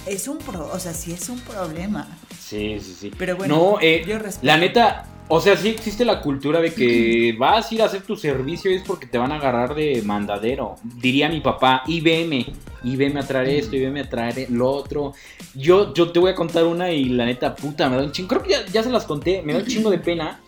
[0.06, 2.08] es un pro, o sea, sí es un problema.
[2.40, 3.12] Sí, sí, sí.
[3.18, 4.04] Pero bueno, no, eh,
[4.42, 8.02] la neta, o sea, sí existe la cultura de que vas a ir a hacer
[8.02, 10.76] tu servicio y es porque te van a agarrar de mandadero.
[10.84, 12.48] Diría mi papá, y veme,
[12.84, 15.14] y veme a traer esto, y veme a traer lo otro.
[15.54, 18.30] Yo, yo te voy a contar una y la neta, puta, me da un chingo.
[18.30, 20.42] Creo que ya, ya se las conté, me da un chingo de pena.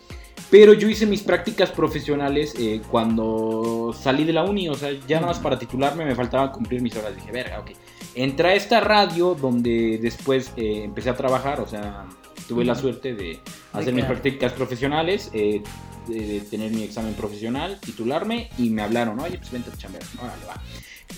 [0.49, 5.21] Pero yo hice mis prácticas profesionales eh, cuando salí de la uni, o sea, ya
[5.21, 7.15] nada más para titularme me faltaba cumplir mis horas.
[7.15, 7.71] Dije, verga, ok.
[8.15, 12.07] Entré a esta radio donde después eh, empecé a trabajar, o sea,
[12.47, 13.39] tuve la suerte de
[13.71, 15.61] hacer mis prácticas profesionales, eh,
[16.07, 20.45] de, tener mi examen profesional, titularme y me hablaron, oye, pues vente a chambear, órale,
[20.45, 20.61] va.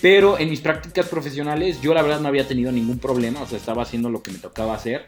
[0.00, 3.58] Pero en mis prácticas profesionales yo la verdad no había tenido ningún problema, o sea,
[3.58, 5.06] estaba haciendo lo que me tocaba hacer.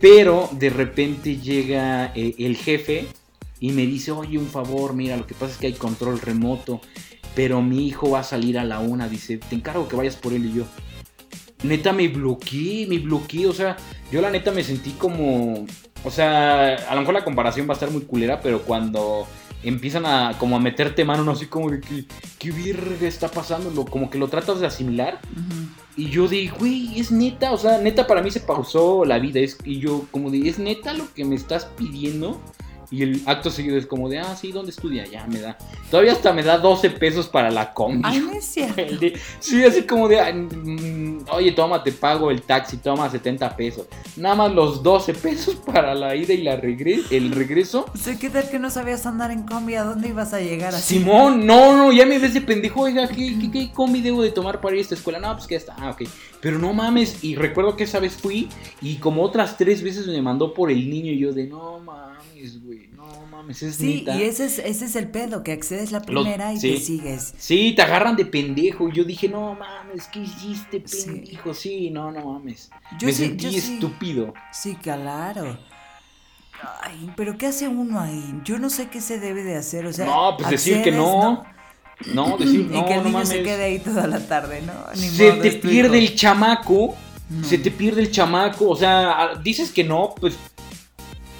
[0.00, 3.08] Pero de repente llega eh, el jefe
[3.60, 6.80] y me dice, oye, un favor, mira, lo que pasa es que hay control remoto,
[7.34, 10.32] pero mi hijo va a salir a la una, dice, te encargo que vayas por
[10.32, 10.64] él y yo.
[11.62, 13.76] Neta me bloqueé, me bloqueé, o sea,
[14.12, 15.66] yo la neta me sentí como,
[16.04, 19.26] o sea, a lo mejor la comparación va a estar muy culera, pero cuando
[19.62, 22.04] empiezan a como a meterte mano, no así como de que,
[22.38, 23.84] ¿qué virga está pasando?
[23.84, 25.20] como que lo tratas de asimilar.
[25.96, 29.40] Y yo dije, güey, es neta, o sea, neta para mí se pausó la vida.
[29.40, 32.40] Es, y yo como de, ¿es neta lo que me estás pidiendo?
[32.90, 35.04] Y el acto seguido es como de, ah, sí, ¿dónde estudia?
[35.06, 35.58] Ya me da.
[35.90, 38.00] Todavía hasta me da 12 pesos para la combi.
[38.02, 38.82] Ay, no es cierto.
[39.40, 43.86] sí, así como de, mm, oye, toma, te pago el taxi, toma 70 pesos.
[44.16, 47.86] Nada más los 12 pesos para la ida y la regre el regreso.
[47.94, 49.74] sé ¿qué tal que no sabías andar en combi?
[49.74, 50.98] ¿A dónde ibas a llegar así?
[50.98, 54.60] Simón, no, no, ya me ves de pendejo, oiga, ¿qué, qué, combi debo de tomar
[54.60, 55.18] para ir a esta escuela?
[55.18, 56.08] No, pues que está, ah, ok.
[56.40, 58.48] Pero no mames, y recuerdo que esa vez fui
[58.80, 62.17] y como otras tres veces me mandó por el niño y yo de, no mames,
[62.62, 62.88] güey
[63.52, 67.34] sí, y ese es, ese es el pedo, que accedes la primera y te sigues.
[67.38, 68.88] Sí, te agarran de pendejo.
[68.88, 71.54] Y yo dije, no mames, ¿qué hiciste, pendejo?
[71.54, 72.70] Sí, no, no mames.
[72.98, 74.34] Yo Me sentí estúpido.
[74.52, 75.58] Sí, claro.
[76.82, 78.40] Ay, pero ¿qué hace uno ahí?
[78.44, 80.06] Yo no sé qué se debe de hacer, o sea.
[80.06, 81.44] No, pues decir que no.
[82.12, 82.80] No, decir no.
[82.80, 84.72] Y que el niño se quede ahí toda la tarde, ¿no?
[84.94, 86.96] se te pierde el chamaco.
[87.42, 88.70] Se te pierde el chamaco.
[88.70, 90.38] O sea, dices que no, pues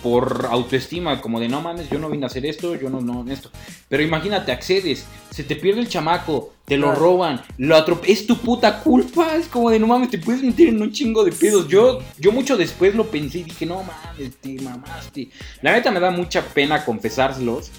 [0.03, 3.31] por autoestima, como de no mames, yo no vine a hacer esto, yo no, no,
[3.31, 3.51] esto.
[3.89, 8.81] Pero imagínate, accedes, se te pierde el chamaco, te lo roban, lo es tu puta
[8.81, 11.69] culpa, es como de no mames, te puedes meter en un chingo de pedos.
[11.69, 15.31] Yo, yo mucho después lo pensé y dije, no mames, te mamaste.
[15.63, 17.71] La neta me da mucha pena confesárselos.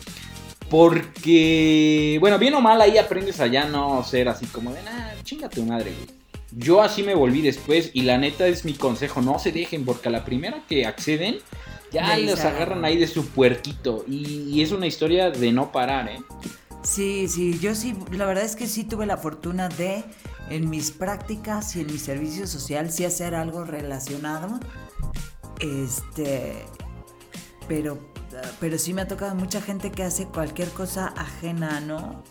[0.69, 5.13] Porque, bueno, bien o mal ahí aprendes a ya no ser así como de, nah,
[5.23, 6.19] chinga tu madre, güey.
[6.51, 10.09] Yo así me volví después y la neta es mi consejo, no se dejen porque
[10.09, 11.37] a la primera que acceden
[11.91, 14.03] ya los agarran ahí de su puerquito.
[14.07, 16.21] Y, es una historia de no parar, ¿eh?
[16.83, 20.03] Sí, sí, yo sí, la verdad es que sí tuve la fortuna de,
[20.49, 24.59] en mis prácticas y en mi servicio social, sí hacer algo relacionado.
[25.59, 26.65] Este,
[27.67, 27.99] pero,
[28.59, 32.23] pero sí me ha tocado mucha gente que hace cualquier cosa ajena, ¿no?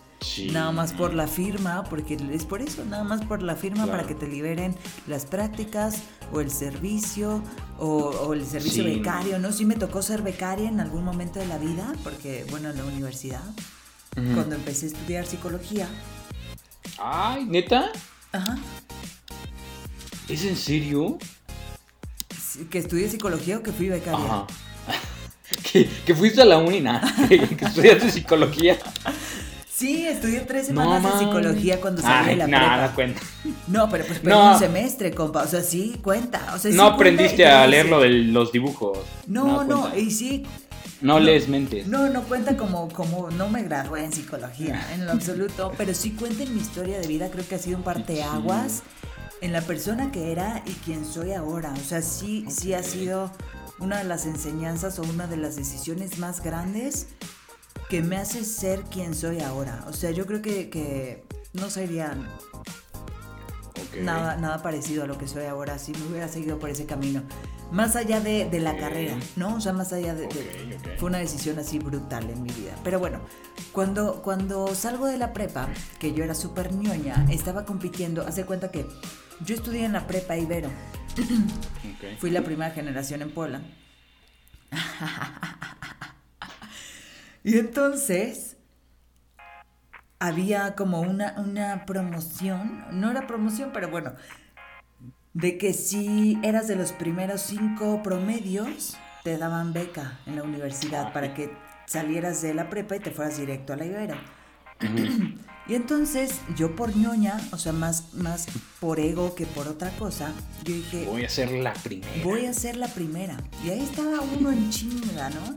[0.53, 4.05] Nada más por la firma, porque es por eso, nada más por la firma para
[4.05, 4.75] que te liberen
[5.07, 6.03] las prácticas
[6.33, 7.43] o el servicio
[7.79, 9.53] o, el servicio becario, ¿no?
[9.53, 12.85] Sí me tocó ser becaria en algún momento de la vida, porque, bueno, en la
[12.85, 13.43] universidad,
[14.35, 15.89] cuando empecé a estudiar psicología.
[16.99, 17.91] Ay, neta.
[18.33, 18.59] Ajá.
[20.29, 21.19] ¿Es en serio?
[22.71, 24.19] ¿Que estudié psicología o que fui becaria?
[24.19, 24.47] Ajá.
[26.07, 26.83] que, fuiste a la uni,
[27.29, 28.79] que estudiaste psicología.
[29.79, 32.87] Sí, estudié tres semanas de psicología cuando salí de la prepa.
[32.89, 33.21] No, cuenta.
[33.69, 34.55] No, pero pues no.
[34.55, 35.45] un semestre, compa.
[35.45, 36.53] O sea, sí cuenta.
[36.53, 38.99] O sea, no aprendiste a leer lo de los dibujos.
[39.29, 40.45] No, no, y sí.
[41.01, 41.87] No, lees mentes.
[41.87, 45.73] No, no cuenta como, como no me gradué en psicología, en lo absoluto.
[45.79, 47.31] pero sí cuenta en mi historia de vida.
[47.31, 48.83] Creo que ha sido un parteaguas
[49.41, 51.73] en la persona que era y quien soy ahora.
[51.73, 53.31] O sea, sí, sí ha sido
[53.79, 57.07] una de las enseñanzas o una de las decisiones más grandes
[57.89, 59.85] que me hace ser quien soy ahora.
[59.89, 62.17] O sea, yo creo que, que no sería
[64.03, 67.23] nada, nada parecido a lo que soy ahora si me hubiera seguido por ese camino.
[67.71, 69.57] Más allá de, la carrera, ¿no?
[69.57, 70.29] O sea, más allá de,
[70.99, 72.75] Fue una decisión así brutal en mi vida.
[72.83, 73.21] Pero bueno,
[73.73, 75.69] cuando, cuando salgo de la prepa,
[75.99, 78.87] que yo era súper ñoña, estaba compitiendo, hace cuenta que
[79.45, 80.71] yo estudié en la prepa Ibero.
[82.19, 83.61] Fui la primera generación en Puebla.
[87.49, 88.59] y entonces
[90.19, 94.13] había como una, una promoción, no era promoción, pero bueno,
[95.33, 101.15] de que si eras de los primeros cinco promedios, te daban beca en la universidad
[101.15, 101.51] para que
[101.87, 104.17] salieras de la prepa y te fueras directo a la Ibero.
[105.67, 108.47] y entonces yo por ñoña, o sea, más, más
[108.79, 110.35] por ego que por otra cosa,
[110.65, 111.07] yo dije...
[111.07, 112.25] Voy a ser la primera.
[112.25, 113.39] Voy a ser la primera.
[113.65, 115.55] Y ahí estaba uno en chinga, ¿no?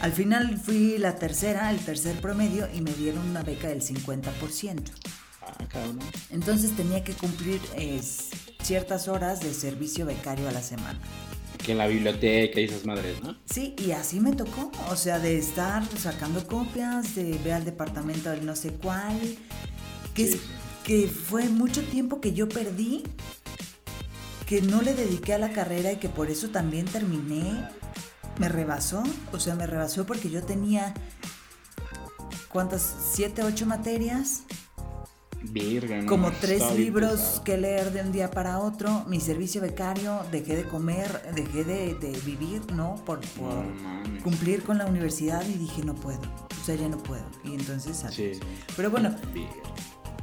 [0.00, 4.82] Al final fui la tercera, el tercer promedio, y me dieron una beca del 50%.
[5.40, 6.00] Ah, cabrón.
[6.30, 7.60] Entonces tenía que cumplir
[8.62, 10.98] ciertas horas de servicio becario a la semana.
[11.64, 13.36] Que en la biblioteca y esas madres, ¿no?
[13.46, 14.70] Sí, y así me tocó.
[14.90, 19.18] O sea, de estar sacando copias, de ver al departamento del no sé cuál.
[20.14, 20.38] Que,
[20.84, 23.02] que fue mucho tiempo que yo perdí,
[24.46, 27.68] que no le dediqué a la carrera y que por eso también terminé
[28.38, 30.94] me rebasó, o sea, me rebasó porque yo tenía,
[32.48, 32.96] ¿cuántas?
[33.12, 34.42] ¿Siete, ocho materias?
[36.08, 40.64] como tres libros que leer de un día para otro, mi servicio becario, dejé de
[40.64, 42.96] comer, dejé de, vivir, ¿no?
[43.04, 43.20] Por,
[44.22, 47.24] cumplir con la universidad y dije, no puedo, o sea, ya no puedo.
[47.44, 48.32] Y entonces, sí.
[48.76, 49.14] pero bueno,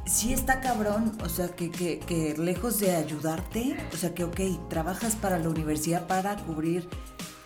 [0.06, 4.68] sí está cabrón, o sea, que, que, que lejos de ayudarte, o sea, que, ok,
[4.68, 6.88] trabajas para la universidad para cubrir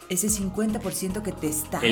[0.09, 1.83] ese 50% que te están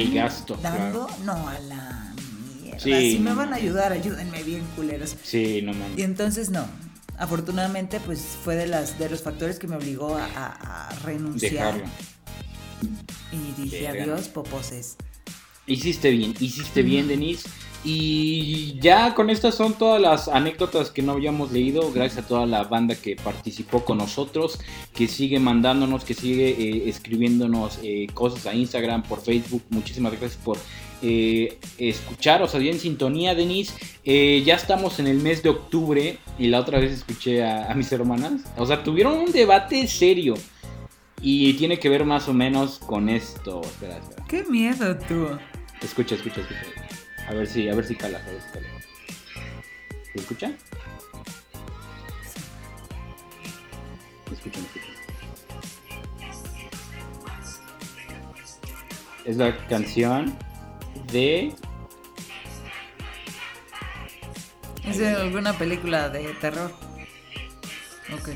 [0.63, 2.15] dando, no a la
[2.63, 2.81] mierda.
[2.81, 5.17] si me van a ayudar, ayúdenme bien, culeros.
[5.23, 5.99] Sí, no mames.
[5.99, 6.67] Y entonces no.
[7.19, 11.83] Afortunadamente, pues fue de las de los factores que me obligó a, renunciar.
[13.33, 14.97] Y dije, adiós, poposes.
[15.67, 17.49] Hiciste bien, hiciste bien, Denise.
[17.85, 22.47] Y ya con estas son todas las anécdotas que no habíamos leído, gracias a toda
[22.47, 24.59] la banda que participó con nosotros,
[24.93, 29.63] que sigue mandándonos, que sigue eh, escribiéndonos eh, cosas a Instagram, por Facebook.
[29.71, 30.59] Muchísimas gracias por
[31.03, 33.75] eh, escuchar, o sea, en sintonía, Denise.
[34.05, 37.93] ya estamos en el mes de octubre y la otra vez escuché a, a mis
[37.93, 38.43] hermanas.
[38.57, 40.35] O sea, tuvieron un debate serio.
[41.23, 43.63] Y tiene que ver más o menos con esto.
[43.63, 44.25] Espera, espera.
[44.29, 45.29] Qué miedo tú.
[45.81, 46.86] Escucha, escucha, escucha.
[47.29, 48.67] A ver si, a ver si cala, a ver si cala.
[50.13, 50.53] ¿Se escucha?
[54.33, 54.97] Escuchan, escuchan.
[59.25, 60.37] Es la canción
[61.11, 61.53] de.
[64.85, 66.71] ¿Es de alguna película de terror?
[68.13, 68.29] Ok.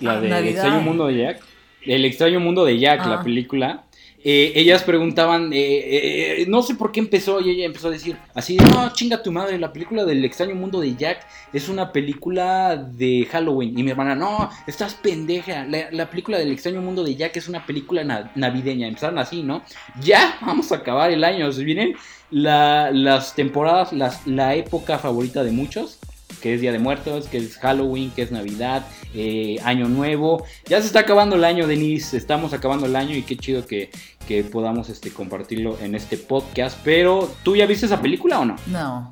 [0.00, 1.44] La de El extraño mundo de Jack.
[1.82, 3.22] El extraño mundo de Jack, la ah.
[3.22, 3.84] película.
[4.24, 8.16] Eh, ellas preguntaban, eh, eh, no sé por qué empezó, y ella empezó a decir
[8.34, 12.76] así, no, chinga tu madre, la película del extraño mundo de Jack es una película
[12.76, 13.76] de Halloween.
[13.76, 17.66] Y mi hermana, no, estás pendeja, la, película del extraño mundo de Jack es una
[17.66, 18.86] película navideña.
[18.86, 19.64] Empezaron así, ¿no?
[20.00, 21.94] Ya, vamos a acabar el año, se vienen
[22.30, 23.92] las temporadas,
[24.26, 25.98] la época favorita de muchos
[26.42, 28.84] que es Día de Muertos, que es Halloween, que es Navidad,
[29.14, 30.44] eh, Año Nuevo.
[30.66, 32.16] Ya se está acabando el año, Denise.
[32.16, 33.90] Estamos acabando el año y qué chido que,
[34.26, 36.76] que podamos este, compartirlo en este podcast.
[36.84, 38.56] Pero, ¿tú ya viste esa película o no?
[38.66, 39.08] No.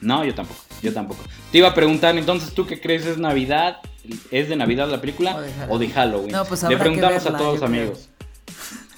[0.00, 0.60] No, yo tampoco.
[0.80, 1.20] Yo tampoco.
[1.50, 3.04] Te iba a preguntar, entonces, ¿tú qué crees?
[3.04, 3.78] ¿Es Navidad?
[4.30, 5.36] ¿Es de Navidad la película?
[5.68, 6.30] O de Halloween.
[6.30, 8.08] No, pues Le preguntamos a todos los amigos.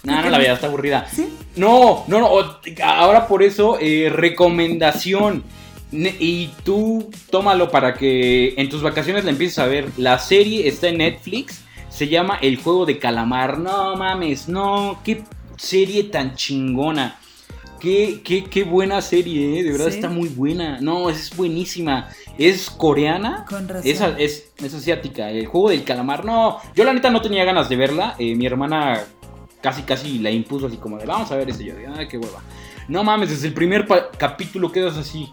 [0.03, 1.07] No, no, la vida está aburrida.
[1.13, 1.29] ¿Sí?
[1.57, 2.31] No, no, no.
[2.83, 5.45] Ahora por eso, eh, recomendación.
[5.93, 9.89] Y tú tómalo para que en tus vacaciones la empieces a ver.
[9.97, 11.65] La serie está en Netflix.
[11.89, 13.59] Se llama El juego de calamar.
[13.59, 15.01] No mames, no.
[15.05, 15.25] Qué
[15.57, 17.19] serie tan chingona.
[17.81, 19.63] Qué, qué, qué buena serie, ¿eh?
[19.63, 20.79] de verdad está muy buena.
[20.83, 22.11] No, es buenísima.
[22.37, 23.47] Es coreana.
[23.49, 23.91] Con razón.
[23.91, 25.31] Es, es, es, asiática.
[25.31, 26.25] El juego del calamar.
[26.25, 28.17] No, yo la neta no tenía ganas de verla.
[28.19, 29.03] Eh, mi hermana
[29.63, 31.65] casi, casi la impuso así como de vamos a ver ese.
[31.65, 32.43] Yo ay, qué hueva.
[32.89, 33.87] No mames, desde el primer
[34.19, 35.33] capítulo quedas así.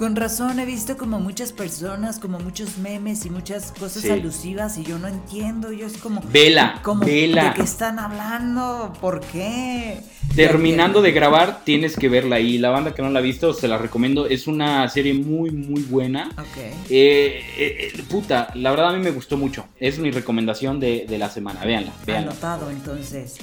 [0.00, 4.82] Con razón he visto como muchas personas, como muchos memes y muchas cosas alusivas y
[4.82, 6.22] yo no entiendo, yo es como...
[6.32, 7.50] Vela, como, vela.
[7.50, 8.94] ¿De qué están hablando?
[8.98, 10.00] ¿Por qué?
[10.34, 13.68] Terminando de grabar, tienes que verla y la banda que no la ha visto, se
[13.68, 16.30] la recomiendo, es una serie muy, muy buena.
[16.38, 16.56] Ok.
[16.56, 21.04] Eh, eh, eh, puta, la verdad a mí me gustó mucho, es mi recomendación de,
[21.18, 22.30] la semana, véanla, véanla.
[22.30, 23.36] Anotado entonces.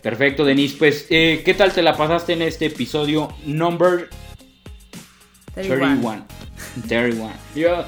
[0.00, 0.74] Perfecto, Denise.
[0.78, 4.08] Pues, eh, ¿qué tal te la pasaste en este episodio number
[5.62, 6.24] 31?
[6.88, 7.32] 31.
[7.54, 7.84] Yo,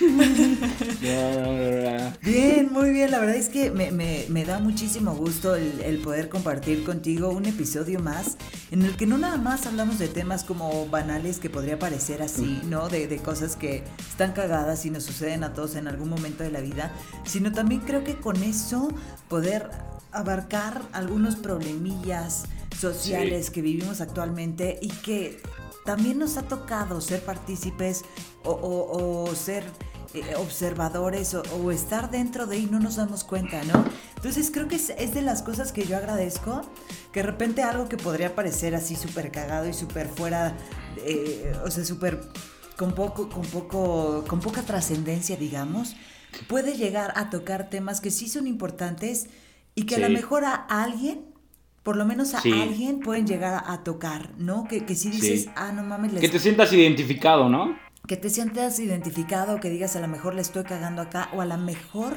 [2.22, 3.10] bien, muy bien.
[3.10, 8.38] La verdad es que me, da muchísimo gusto el, poder compartir contigo un episodio más
[8.70, 12.62] en el que no nada más hablamos de temas como banales que podría parecer así,
[12.64, 12.88] ¿no?
[12.88, 16.50] De, de cosas que están cagadas y nos suceden a todos en algún momento de
[16.50, 16.92] la vida,
[17.24, 18.88] sino también creo que con eso
[19.28, 19.68] poder
[20.12, 22.44] abarcar algunos problemillas
[22.78, 25.42] sociales que vivimos actualmente y que
[25.84, 28.04] también nos ha tocado ser partícipes
[28.44, 29.64] o, ser
[30.14, 33.84] eh, observadores o, estar dentro de y no nos damos cuenta, ¿no?
[34.16, 36.62] Entonces creo que es, de las cosas que yo agradezco,
[37.12, 40.56] que de repente algo que podría parecer así súper cagado y súper fuera,
[40.98, 42.20] eh, o sea, súper
[42.76, 45.96] con poco, con poco, con poca trascendencia, digamos,
[46.48, 49.28] puede llegar a tocar temas que sí son importantes
[49.74, 51.29] y que a lo mejor a alguien
[51.90, 54.68] por lo menos a alguien pueden llegar a, tocar, ¿no?
[54.68, 56.12] Que, que si dices, ah, no mames.
[56.20, 57.76] Que te sientas identificado, ¿no?
[58.06, 61.46] Que te sientas identificado, que digas, a lo mejor le estoy cagando acá, o a
[61.46, 62.16] lo mejor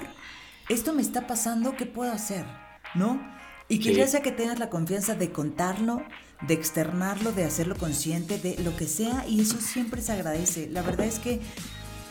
[0.69, 2.45] esto me está pasando, ¿qué puedo hacer?
[2.93, 3.19] ¿No?
[3.67, 6.03] Y que ya sea que tengas la confianza de contarlo,
[6.47, 10.69] de externarlo, de hacerlo consciente, de lo que sea, y eso siempre se agradece.
[10.69, 11.41] La verdad es que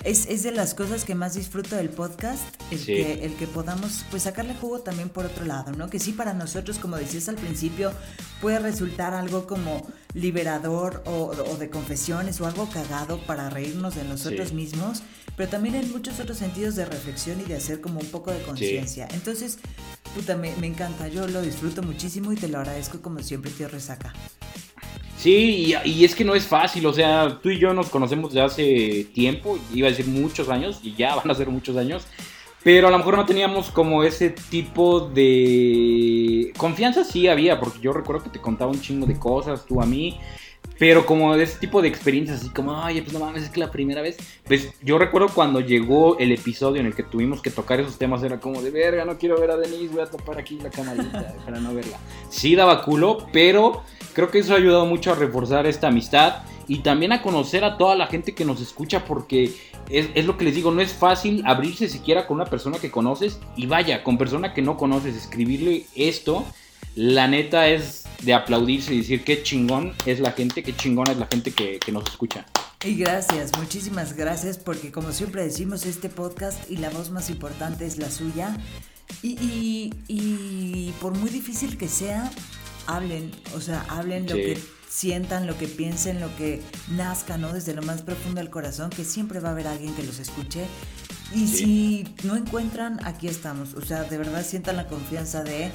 [0.04, 4.04] es, es, de las cosas que más disfruto del podcast, el, que, el que podamos
[4.10, 5.88] pues sacarle jugo también por otro lado, ¿no?
[5.88, 7.92] Que sí para nosotros, como decías al principio,
[8.40, 14.52] puede resultar algo como liberador o, de confesiones o algo cagado para reírnos de nosotros
[14.52, 15.02] mismos,
[15.36, 18.42] pero también en muchos otros sentidos de reflexión y de hacer como un poco de
[18.42, 19.08] conciencia.
[19.12, 19.58] Entonces,
[20.14, 23.68] puta, me, me encanta, yo lo disfruto muchísimo y te lo agradezco como siempre, tío
[23.68, 24.12] Resaca.
[25.22, 28.44] Sí, y, es que no es fácil, o sea, tú y yo nos conocemos desde
[28.44, 32.02] hace tiempo, iba a decir muchos años, y ya van a ser muchos años,
[32.64, 37.92] pero a lo mejor no teníamos como ese tipo de confianza, sí había, porque yo
[37.92, 40.18] recuerdo que te contaba un chingo de cosas, tú a mí,
[40.76, 43.60] pero como de ese tipo de experiencias, así como, ay, pues no mames, es que
[43.60, 44.16] la primera vez.
[44.44, 48.24] Pues yo recuerdo cuando llegó el episodio en el que tuvimos que tocar esos temas,
[48.24, 51.36] era como de verga, no quiero ver a Denise, voy a tapar aquí la camarita
[51.44, 51.98] para no verla.
[52.28, 56.80] Sí daba culo, pero creo que eso ha ayudado mucho a reforzar esta amistad y
[56.80, 59.52] también a conocer a toda la gente que nos escucha, porque
[59.90, 62.90] es, es lo que les digo, no es fácil abrirse siquiera con una persona que
[62.90, 66.44] conoces y vaya, con persona que no conoces, escribirle esto
[66.94, 71.16] la neta es de aplaudirse y decir qué chingón es la gente, qué chingón es
[71.16, 72.46] la gente que, nos escucha.
[72.84, 77.86] Y gracias, muchísimas gracias, porque como siempre decimos, este podcast y la voz más importante
[77.86, 78.56] es la suya.
[79.22, 82.30] Y, y, por muy difícil que sea,
[82.86, 84.58] hablen, o sea, hablen lo que
[84.88, 86.60] sientan, lo que piensen, lo que
[86.90, 87.52] nazca, ¿no?
[87.52, 90.66] Desde lo más profundo del corazón, que siempre va a haber alguien que los escuche.
[91.34, 93.74] Y si no encuentran, aquí estamos.
[93.74, 95.70] O sea, de verdad sientan la confianza de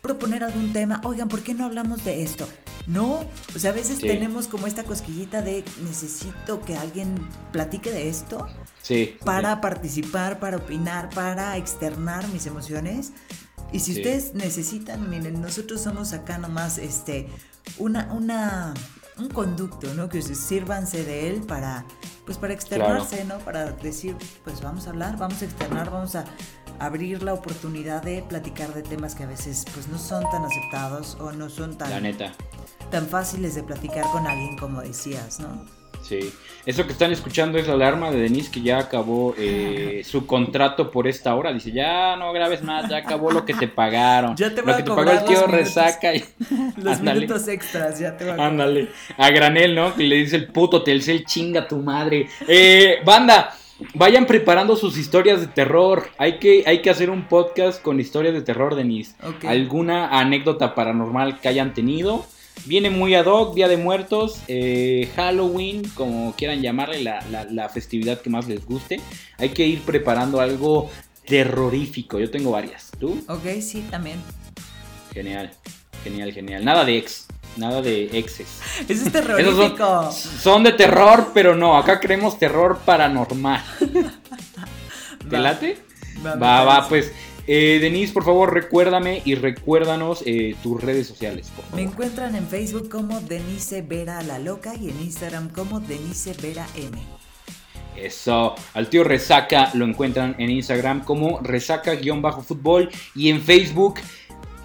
[0.00, 2.48] proponer algún tema, oigan, ¿por qué no hablamos de esto?
[2.86, 3.24] No,
[3.54, 7.14] o sea, a veces tenemos como esta cosquillita de necesito que alguien
[7.52, 8.46] platique de esto
[8.80, 13.12] sí, para participar, para opinar, para externar mis emociones.
[13.72, 17.28] Y si ustedes necesitan, miren, nosotros somos acá nomás este
[17.78, 18.74] una una
[19.18, 20.08] un conducto, ¿no?
[20.08, 21.84] Que sírvanse de él para
[22.24, 23.38] pues para externarse, ¿no?
[23.38, 26.24] Para decir, pues vamos a hablar, vamos a externar, vamos a
[26.78, 31.16] abrir la oportunidad de platicar de temas que a veces pues no son tan aceptados
[31.20, 31.90] o no son tan,
[32.90, 35.64] tan fáciles de platicar con alguien como decías, ¿no?
[36.02, 36.32] Sí,
[36.66, 40.90] eso que están escuchando es la alarma de Denise que ya acabó eh, su contrato
[40.90, 41.52] por esta hora.
[41.52, 44.34] Dice, ya no grabes más, ya acabó lo que te pagaron.
[44.36, 46.14] Ya te lo que te pagó el tío Resaca.
[46.14, 46.24] Y...
[46.76, 49.94] Los minutos extras, ya te va a Ándale, a granel, ¿no?
[49.94, 52.28] Que le dice el puto Telcel, chinga tu madre.
[52.46, 53.54] Eh, banda,
[53.94, 56.08] Vayan preparando sus historias de terror.
[56.18, 59.14] Hay que, hay que hacer un podcast con historias de terror, Denise.
[59.46, 62.26] ¿Alguna anécdota paranormal que hayan tenido?
[62.64, 68.30] Viene muy ad hoc, Día de Muertos, eh, Halloween, como quieran llamarle, la, festividad que
[68.30, 69.00] más les guste.
[69.38, 70.90] Hay que ir preparando algo
[71.26, 72.18] terrorífico.
[72.18, 72.90] Yo tengo varias.
[72.98, 73.22] ¿Tú?
[73.28, 74.20] Ok, sí, también.
[75.12, 75.50] Genial,
[76.02, 76.64] genial, genial.
[76.64, 77.26] Nada de ex.
[77.56, 78.60] Nada de exes.
[78.88, 80.10] Eso es terrorífico.
[80.12, 81.76] Son, de terror, pero no.
[81.76, 83.62] Acá creemos terror paranormal.
[85.30, 85.78] ¿Te late?
[86.24, 87.12] Va, va, pues.
[87.50, 91.50] Eh, Denise, por favor, recuérdame y recuérdanos eh, tus redes sociales.
[91.74, 96.66] Me encuentran en Facebook como Denise Vera la Loca y en Instagram como Denise Vera
[96.76, 96.98] M.
[97.96, 103.94] Eso, al tío Resaca lo encuentran en Instagram como resaca-fútbol y en Facebook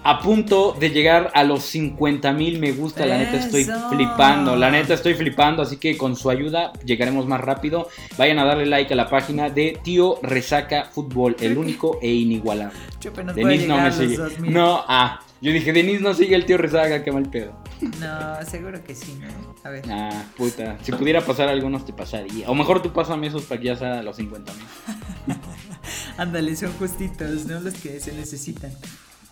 [0.04, 3.06] a punto de llegar a los 50 mil me gusta.
[3.06, 4.54] La neta estoy flipando.
[4.54, 5.62] La neta estoy flipando.
[5.62, 7.88] Así que con su ayuda llegaremos más rápido.
[8.18, 12.78] Vayan a darle like a la página de Tío Resaca Fútbol, el único e inigualable.
[13.34, 14.18] Denis no me sigue.
[14.40, 15.20] No, ah.
[15.40, 17.54] Yo dije, Denis no sigue el tío Resaca, qué mal pedo.
[18.00, 19.28] No, seguro que sí, ¿no?
[19.62, 19.84] A ver.
[19.90, 20.78] Ah, puta.
[20.82, 22.48] Si pudiera pasar algunos, te pasaría.
[22.48, 24.64] O mejor tú pásame esos para que ya sea los 50 mil.
[26.16, 27.60] Ándale, son justitos, ¿no?
[27.60, 28.70] Los que se necesitan.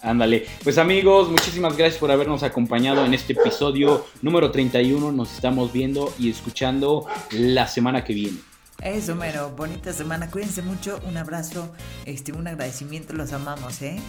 [0.03, 0.47] Ándale.
[0.65, 5.13] Pues amigos, muchísimas gracias por habernos acompañado en este episodio número 31.
[5.13, 8.39] Nos estamos viendo y escuchando la semana que viene.
[8.83, 10.29] Eso, mero, bonita semana.
[10.29, 10.99] Cuídense mucho.
[11.09, 11.73] Un abrazo,
[12.05, 13.13] este, un agradecimiento.
[13.13, 14.01] Los amamos, ¿eh?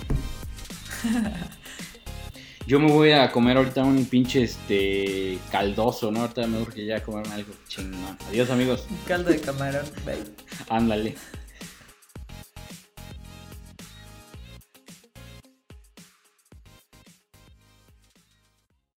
[2.65, 6.21] Yo me voy a comer ahorita un pinche este caldoso, ¿no?
[6.21, 8.17] Ahorita me urge ya comerme algo chingón.
[8.29, 8.87] Adiós, amigos.
[8.89, 9.85] Un caldo de camarón,
[10.69, 11.15] Ándale.